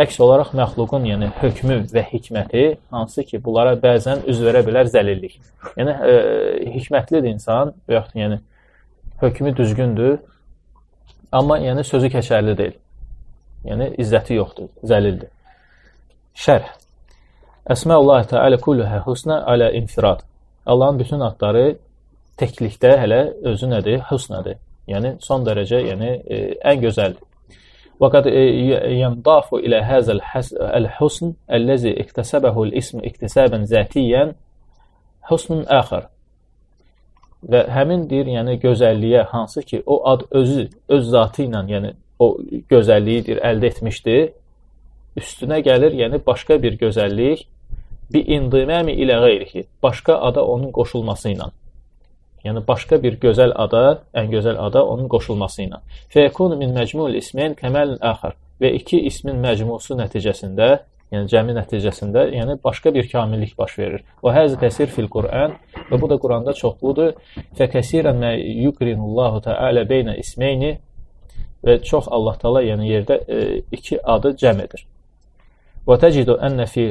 Əks 0.00 0.20
olaraq 0.22 0.52
məxluqun, 0.54 1.06
yəni 1.08 1.32
hökmü 1.40 1.80
və 1.90 2.04
hikməti 2.12 2.66
hansı 2.94 3.24
ki, 3.26 3.40
bunlara 3.42 3.74
bəzən 3.80 4.22
üz 4.30 4.38
verə 4.44 4.62
bilər 4.66 4.86
zəlillik. 4.92 5.40
Yəni 5.78 5.96
e, 6.06 6.12
hikmətlidir 6.76 7.32
insan, 7.32 7.72
və 7.88 7.98
yaxud 7.98 8.20
yəni 8.20 8.38
hökmü 9.21 9.55
düzgündür, 9.57 10.17
amma 11.31 11.59
yəni 11.59 11.83
sözü 11.83 12.11
keçərli 12.13 12.57
deyil. 12.57 12.77
Yəni 13.65 13.91
izzəti 14.01 14.37
yoxdur, 14.37 14.69
zəlildir. 14.83 15.31
Şərh. 16.35 16.67
Əsməullah 17.73 18.27
Teala 18.29 18.59
kulluhə 18.61 19.01
husna 19.07 19.41
alə 19.49 19.71
infirad. 19.79 20.21
Allahın 20.65 20.99
bütün 20.99 21.23
adları 21.25 21.77
təklikdə 22.37 22.93
hələ 23.01 23.21
özü 23.51 23.71
nədir? 23.71 24.03
Husnadır. 24.09 24.59
Yəni 24.87 25.15
son 25.23 25.45
dərəcə, 25.47 25.81
yəni 25.91 26.11
e, 26.29 26.43
ən 26.61 26.83
gözəldir. 26.83 27.23
وقد 27.99 28.27
ينضاف 28.85 29.53
إلى 29.53 29.75
هذا 29.75 30.19
الحسن 30.61 31.33
الذي 31.51 31.99
اكتسبه 32.01 32.63
الاسم 32.63 32.99
اكتسابا 33.05 33.57
ذاتيا 33.57 34.35
حسن 35.21 35.63
آخر 35.67 36.07
və 37.48 37.64
həmin 37.72 38.08
deyir, 38.10 38.28
yəni 38.36 38.58
gözəlliyə 38.62 39.24
hansı 39.32 39.62
ki, 39.62 39.82
o 39.86 40.02
ad 40.08 40.26
özü 40.30 40.68
öz 40.88 41.06
zatı 41.08 41.46
ilə, 41.46 41.62
yəni 41.70 41.94
o 42.18 42.36
gözəlliyidir, 42.70 43.40
əldə 43.40 43.70
etmişdir. 43.72 44.28
Üstünə 45.20 45.60
gəlir, 45.64 45.96
yəni 45.96 46.20
başqa 46.26 46.60
bir 46.62 46.76
gözəllik 46.78 47.46
bi 48.12 48.20
indimami 48.36 48.92
ilə 48.92 49.20
qeyrihi. 49.24 49.64
Başqa 49.82 50.20
ada 50.28 50.44
onun 50.44 50.70
qoşulması 50.72 51.32
ilə. 51.34 51.50
Yəni 52.44 52.62
başqa 52.68 53.02
bir 53.02 53.18
gözəl 53.20 53.52
ada, 53.54 54.02
ən 54.16 54.30
gözəl 54.32 54.58
ada 54.58 54.84
onun 54.84 55.08
qoşulması 55.12 55.66
ilə. 55.66 55.80
Fəyəkunu 56.14 56.56
min 56.60 56.72
məcmul 56.76 57.16
ismin 57.20 57.56
kəməlin 57.58 58.00
axar. 58.00 58.36
Və 58.60 58.72
iki 58.76 59.00
ismin 59.08 59.40
məcmusu 59.40 59.96
nəticəsində, 59.96 60.70
yəni 61.10 61.30
cəmi 61.30 61.54
nəticəsində, 61.56 62.26
yəni 62.34 62.56
başqa 62.64 62.92
bir 62.94 63.08
kamillik 63.10 63.56
baş 63.58 63.78
verir. 63.78 64.04
Və 64.22 64.34
həz 64.36 64.54
kəsir 64.60 64.90
fil 64.94 65.08
Qur'an 65.10 65.56
və 65.90 65.98
bu 66.00 66.10
da 66.10 66.18
Quranda 66.22 66.54
çoxludur. 66.54 67.16
Fəkəsirən 67.58 68.20
mə 68.22 68.36
yukrinullahu 68.66 69.42
təala 69.46 69.84
beynə 69.90 70.16
ismeyni 70.22 70.76
və 71.66 71.80
çox 71.84 72.08
Allah 72.14 72.38
Taala 72.40 72.62
yəni 72.62 72.88
yerdə 72.92 73.18
e, 73.26 73.40
iki 73.72 73.98
adı 74.00 74.36
cəm 74.42 74.62
edir. 74.64 74.86
Və 75.86 75.98
təcidu 76.00 76.38
ənə 76.46 76.66
fi 76.70 76.86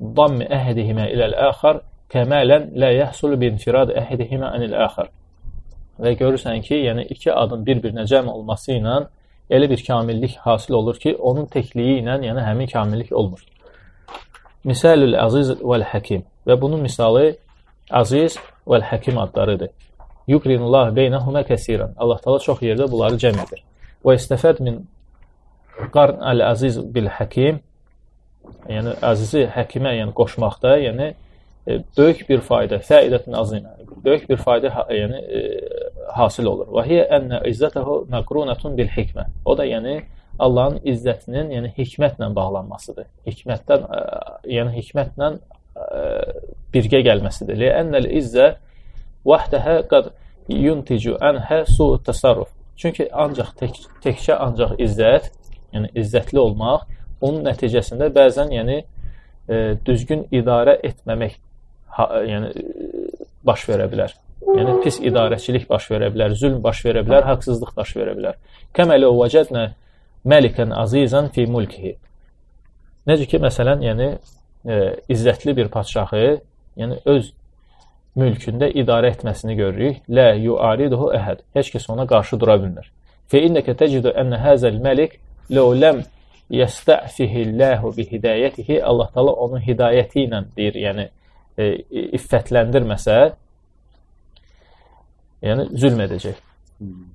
damm 0.00 0.42
əhədihimə 0.44 1.08
iləl-əxar 1.14 1.80
kəmələn 2.12 2.72
la 2.78 2.92
yəhsul 2.94 3.38
bi 3.40 3.48
infirad 3.54 3.94
əhədihimə 3.96 4.52
anil-əxar. 4.58 5.08
Və 6.02 6.14
görürsən 6.18 6.60
ki, 6.66 6.82
yəni 6.88 7.06
iki 7.14 7.32
adın 7.32 7.64
bir-birinə 7.66 8.04
cəm 8.10 8.28
olması 8.28 8.74
ilə 8.76 9.00
elə 9.50 9.70
bir 9.70 9.82
kamillik 9.86 10.36
hasil 10.44 10.74
olur 10.80 10.98
ki, 11.00 11.16
onun 11.16 11.46
təkliyi 11.46 12.00
ilə 12.02 12.18
yəni 12.26 12.44
həmin 12.44 12.70
kamillik 12.70 13.12
olmur. 13.12 13.42
Misalül 14.64 15.12
əziz 15.20 15.50
vəl-həkim 15.60 16.22
və 16.48 16.56
bunun 16.60 16.80
misalı 16.80 17.34
aziz 17.90 18.38
vəl-həkim 18.66 19.18
adlarıdır. 19.20 19.70
Yukrinullah 20.32 20.88
beynəhumə 20.96 21.44
kəsirən. 21.48 21.92
Allah 22.00 22.20
Taala 22.24 22.40
çox 22.40 22.62
yerdə 22.64 22.88
bunları 22.90 23.20
cəm 23.20 23.42
edir. 23.42 23.60
Və 24.04 24.16
istəfəd 24.16 24.62
min 24.64 24.80
qarn 25.92 26.22
əl-əziz 26.32 26.80
bil-həkim 26.94 27.60
yəni 28.70 28.96
əzizi 29.04 29.44
həkimə 29.52 29.94
yəni 29.98 30.14
qoşmaqda, 30.16 30.74
yəni 30.86 31.10
e, 31.12 31.78
böyük 31.96 32.24
bir 32.28 32.40
fayda, 32.44 32.80
fəidətun 32.88 33.36
azimə, 33.36 33.72
böyük 34.04 34.28
bir 34.30 34.40
fayda 34.40 34.72
yəni 34.88 35.20
e, 35.20 35.44
hasil 36.16 36.48
olur. 36.48 36.72
Və 36.76 36.86
hiyə 36.88 37.06
ənə 37.18 37.42
izzətəhu 37.52 38.04
məqrunətun 38.12 38.76
bil 38.80 38.90
hikmə. 38.96 39.28
O 39.44 39.56
da 39.58 39.68
yəni 39.68 40.00
Allahın 40.38 40.80
izzətinin 40.82 41.52
yəni 41.54 41.70
hikmətlə 41.76 42.30
bağlanmasıdır. 42.34 43.06
Hikmətdən 43.28 43.84
yəni 44.50 44.74
hikmətlə 44.78 45.30
birgə 46.74 47.00
gəlməsidir. 47.06 47.58
Lə'ənnəl 47.60 48.08
izzə 48.18 48.54
vahdəhə 49.26 49.76
qad 49.90 50.10
yunticu 50.48 51.16
anhə 51.22 51.64
su'ut 51.70 52.04
tasarruf. 52.06 52.50
Çünki 52.76 53.06
ancaq 53.12 53.54
tək, 53.60 53.78
təkcə 54.02 54.36
ancaq 54.42 54.74
izzət, 54.82 55.30
yəni 55.74 55.92
izzətli 56.02 56.40
olmaq, 56.42 56.88
onun 57.22 57.46
nəticəsində 57.46 58.10
bəzən 58.14 58.50
yəni 58.54 58.80
düzgün 59.86 60.26
idarə 60.34 60.76
etməmək 60.82 61.38
ha, 61.96 62.08
yəni 62.26 62.50
baş 63.46 63.68
verə 63.70 63.86
bilər. 63.92 64.16
Yəni 64.44 64.80
pis 64.84 64.98
idarəçilik 65.00 65.68
baş 65.70 65.88
verə 65.92 66.10
bilər, 66.12 66.34
zülm 66.36 66.60
baş 66.64 66.82
verə 66.84 67.04
bilər, 67.06 67.24
haqsızlıq 67.30 67.72
baş 67.76 67.94
verə 67.96 68.14
bilər. 68.18 68.38
Kəmələ 68.76 69.08
vəcədnə 69.14 69.64
məlikən 70.28 70.72
azizən 70.74 71.30
fi 71.34 71.46
mulkihi. 71.50 71.94
Necə 73.08 73.28
ki, 73.28 73.40
məsələn, 73.44 73.84
yəni 73.84 74.08
e, 74.10 74.78
izzətli 75.12 75.56
bir 75.56 75.68
padşahı, 75.72 76.24
yəni 76.80 77.00
öz 77.14 77.30
mülkündə 78.18 78.70
idarə 78.80 79.10
etməsini 79.14 79.56
görürük. 79.58 80.02
Lə 80.08 80.32
yuariduhu 80.40 81.10
əhəd. 81.18 81.44
Heç 81.58 81.72
kəs 81.74 81.90
ona 81.92 82.06
qarşı 82.10 82.38
dura 82.40 82.56
bilmir. 82.62 82.90
Fə 83.30 83.42
innəkə 83.44 83.76
təcidu 83.80 84.14
ənə 84.20 84.40
həzəl 84.42 84.80
məlik 84.84 85.18
ləu 85.52 85.72
ləm 85.76 86.02
yəstə'fihilləhu 86.54 87.92
bi 87.96 88.06
hidayətihi 88.12 88.80
Allah 88.84 89.10
Taala 89.14 89.32
onun 89.46 89.62
hidayəti 89.64 90.26
ilə 90.26 90.42
deyir, 90.56 90.76
yəni 90.86 91.06
e, 91.58 91.70
iffətləndirməsə, 92.18 93.18
yəni 95.48 95.68
zülm 95.80 96.04
edəcək. 96.04 96.40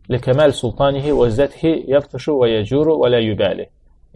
Likəməl 0.09 0.53
sultanihi 0.55 1.11
və 1.15 1.27
izzətihi 1.31 1.73
yəbtuşu 1.91 2.37
və 2.41 2.53
yəcuru 2.55 2.95
və 3.01 3.13
lə 3.15 3.23
yübəli. 3.25 3.67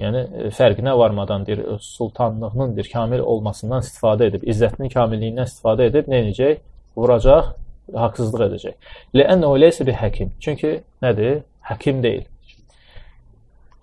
Yəni 0.01 0.49
fərqinə 0.57 0.95
varmadan 0.97 1.43
deyir, 1.45 1.65
sultanlığının 1.81 2.77
bir 2.77 2.87
kamil 2.93 3.19
olmasından 3.19 3.83
istifadə 3.85 4.31
edib, 4.31 4.45
izzətinin 4.49 4.89
kamilliyindən 4.89 5.49
istifadə 5.51 5.91
edib 5.91 6.07
nə 6.09 6.23
edəcək? 6.23 6.61
vuracaq, 6.97 7.53
haqsızlıq 7.93 8.45
edəcək. 8.47 8.93
Ləənnəhu 9.17 9.57
leysə 9.63 9.87
bi 9.87 9.95
həkim. 9.97 10.31
Çünki 10.43 10.75
nədir? 11.03 11.41
Həkim 11.69 12.01
deyil. 12.03 12.27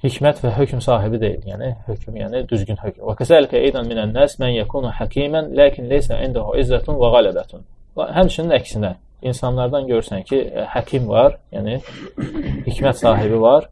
Hikmət 0.05 0.40
və 0.44 0.55
hökm 0.57 0.81
sahibi 0.85 1.20
deyil. 1.20 1.42
Yəni 1.49 1.75
hökm, 1.88 2.16
yəni 2.23 2.42
düzgün 2.49 2.81
hökm. 2.81 3.03
Və 3.09 3.16
kəzəlikə 3.20 3.61
eydan 3.61 3.88
minən 3.90 4.14
nəs 4.16 4.38
mən 4.40 4.55
yekunu 4.55 4.92
həkimən, 4.96 5.53
lakin 5.57 5.90
leysə 5.90 6.20
indahu 6.25 6.57
izzətun 6.62 7.01
və 7.01 7.12
qalibətun. 7.16 7.66
Həmçinin 8.16 8.55
əksinə, 8.57 8.94
insanlardan 9.22 9.88
görsən 9.88 10.24
ki, 10.28 10.40
həkim 10.74 11.09
var, 11.09 11.38
yəni 11.52 11.80
hikmət 12.66 13.00
sahibi 13.02 13.40
var, 13.40 13.68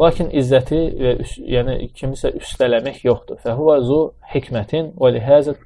lakin 0.00 0.30
izzəti 0.30 0.80
və 0.98 1.14
yəni 1.56 1.78
kimisə 1.96 2.32
üstələmək 2.38 3.02
yoxdur. 3.06 3.40
Fəhuva 3.44 3.78
zu 3.86 4.00
hikmətin 4.34 4.92
və 4.98 5.14
lihəzə 5.16 5.56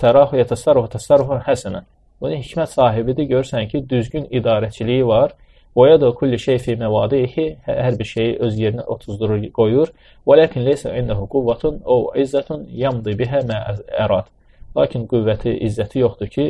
tərahu 0.00 0.38
yətəsarrufu 0.40 0.92
təsarrufun 0.96 1.44
həsənən. 1.46 1.86
Bunun 2.22 2.42
hikmət 2.42 2.74
sahibidir. 2.76 3.26
Görürsən 3.30 3.68
ki, 3.70 3.84
düzgün 3.90 4.28
idarəçiliyi 4.30 5.06
var. 5.06 5.34
Və 5.76 5.96
da 6.00 6.10
kulli 6.12 6.36
şey 6.38 6.58
fi 6.60 6.74
məvadihi 6.76 7.46
hər 7.64 7.96
bir 7.98 8.04
şeyi 8.04 8.34
öz 8.44 8.58
yerinə 8.60 8.84
otuzdurur, 8.92 9.40
qoyur. 9.56 9.92
Və 10.28 10.36
lakin 10.42 10.66
leysə 10.66 10.92
indahu 11.00 11.24
quvvatun 11.32 11.80
o 11.84 11.96
izzətun 12.22 12.66
yamdi 12.82 13.14
bihə 13.16 13.40
mə 13.48 13.60
ərad. 14.04 14.28
Lakin 14.76 15.06
qüvvəti, 15.08 15.54
izzəti 15.68 16.02
yoxdur 16.04 16.28
ki, 16.34 16.46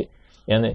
yəni 0.51 0.75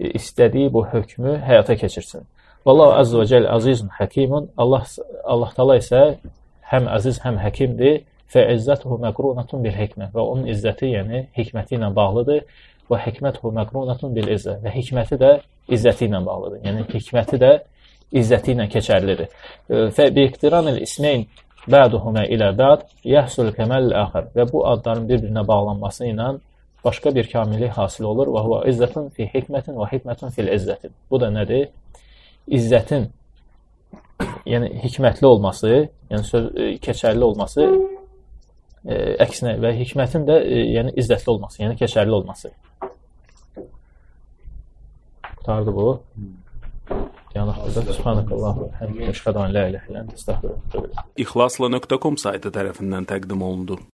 istədiyi 0.00 0.72
bu 0.72 0.84
hökmü 0.92 1.38
həyata 1.46 1.76
keçirsin. 1.76 2.24
Vallahu 2.66 2.92
azza 3.00 3.18
və 3.20 3.26
cəl 3.32 3.48
azizun 3.56 3.88
hakimun. 3.98 4.48
Allah 4.56 4.86
Allah 5.24 5.52
təala 5.56 5.76
isə 5.80 6.00
həm 6.72 6.88
əziz, 6.96 7.20
həm 7.24 7.40
həkimdir. 7.44 8.00
Fə 8.30 8.44
izzətuhu 8.54 9.00
məqrunatun 9.02 9.64
bil 9.64 9.74
hikmə 9.74 10.10
və 10.14 10.22
onun 10.22 10.46
izzəti, 10.52 10.92
yəni 10.94 11.24
hikməti 11.38 11.78
ilə 11.78 11.90
bağlıdır. 11.94 12.44
Və 12.90 12.98
hikmətuhu 13.06 13.52
məqrunatun 13.56 14.14
bil 14.14 14.28
izzə 14.36 14.58
və 14.62 14.72
hikməti 14.76 15.18
də 15.20 15.32
izzəti 15.74 16.06
ilə 16.08 16.22
bağlıdır. 16.26 16.62
Yəni 16.66 16.86
hikməti 16.92 17.40
də 17.42 17.52
izzəti 18.20 18.54
ilə 18.54 18.68
keçərlidir. 18.70 19.32
Fə 19.96 20.10
bi 20.14 20.28
iqtiranil 20.28 20.80
ismeyn 20.84 21.26
bəduhumə 21.70 22.26
ilə 22.34 22.52
bəd 22.56 22.86
yəhsul 23.08 23.50
kəməl 23.56 23.90
əxər 24.04 24.30
və 24.36 24.46
bu 24.52 24.62
adların 24.68 25.08
bir-birinə 25.10 25.44
bağlanması 25.46 26.08
ilə 26.12 26.32
başqa 26.84 27.14
bir 27.14 27.30
kamillik 27.30 27.72
hasil 27.76 28.04
olur 28.08 28.30
və 28.34 28.42
huwa 28.46 28.60
izzətun 28.70 29.10
fi 29.16 29.28
hikmətin 29.34 29.76
və 29.78 29.88
hikmətun 29.92 30.34
fil 30.36 30.50
izzətin. 30.54 30.94
Bu 31.10 31.20
da 31.20 31.30
nədir? 31.34 31.68
İzzətin 32.48 33.10
yəni 34.48 34.72
hikmətli 34.84 35.26
olması, 35.26 35.70
yəni 36.10 36.24
söz 36.26 36.50
e, 36.56 36.68
keçərli 36.82 37.24
olması 37.24 37.66
e, 38.84 38.96
əksinə 39.24 39.56
və 39.62 39.74
hikmətin 39.80 40.26
də 40.28 40.40
e, 40.44 40.60
yəni 40.76 40.94
izzətli 41.00 41.34
olması, 41.34 41.62
yəni 41.62 41.78
keçərli 41.80 42.16
olması. 42.20 42.52
Qutardı 45.36 45.74
bu. 45.74 45.88
Yəni 47.34 47.54
İxlasla.com 51.24 52.18
saytı 52.18 52.52
tərəfindən 52.56 53.06
təqdim 53.08 53.42
olundu. 53.46 53.80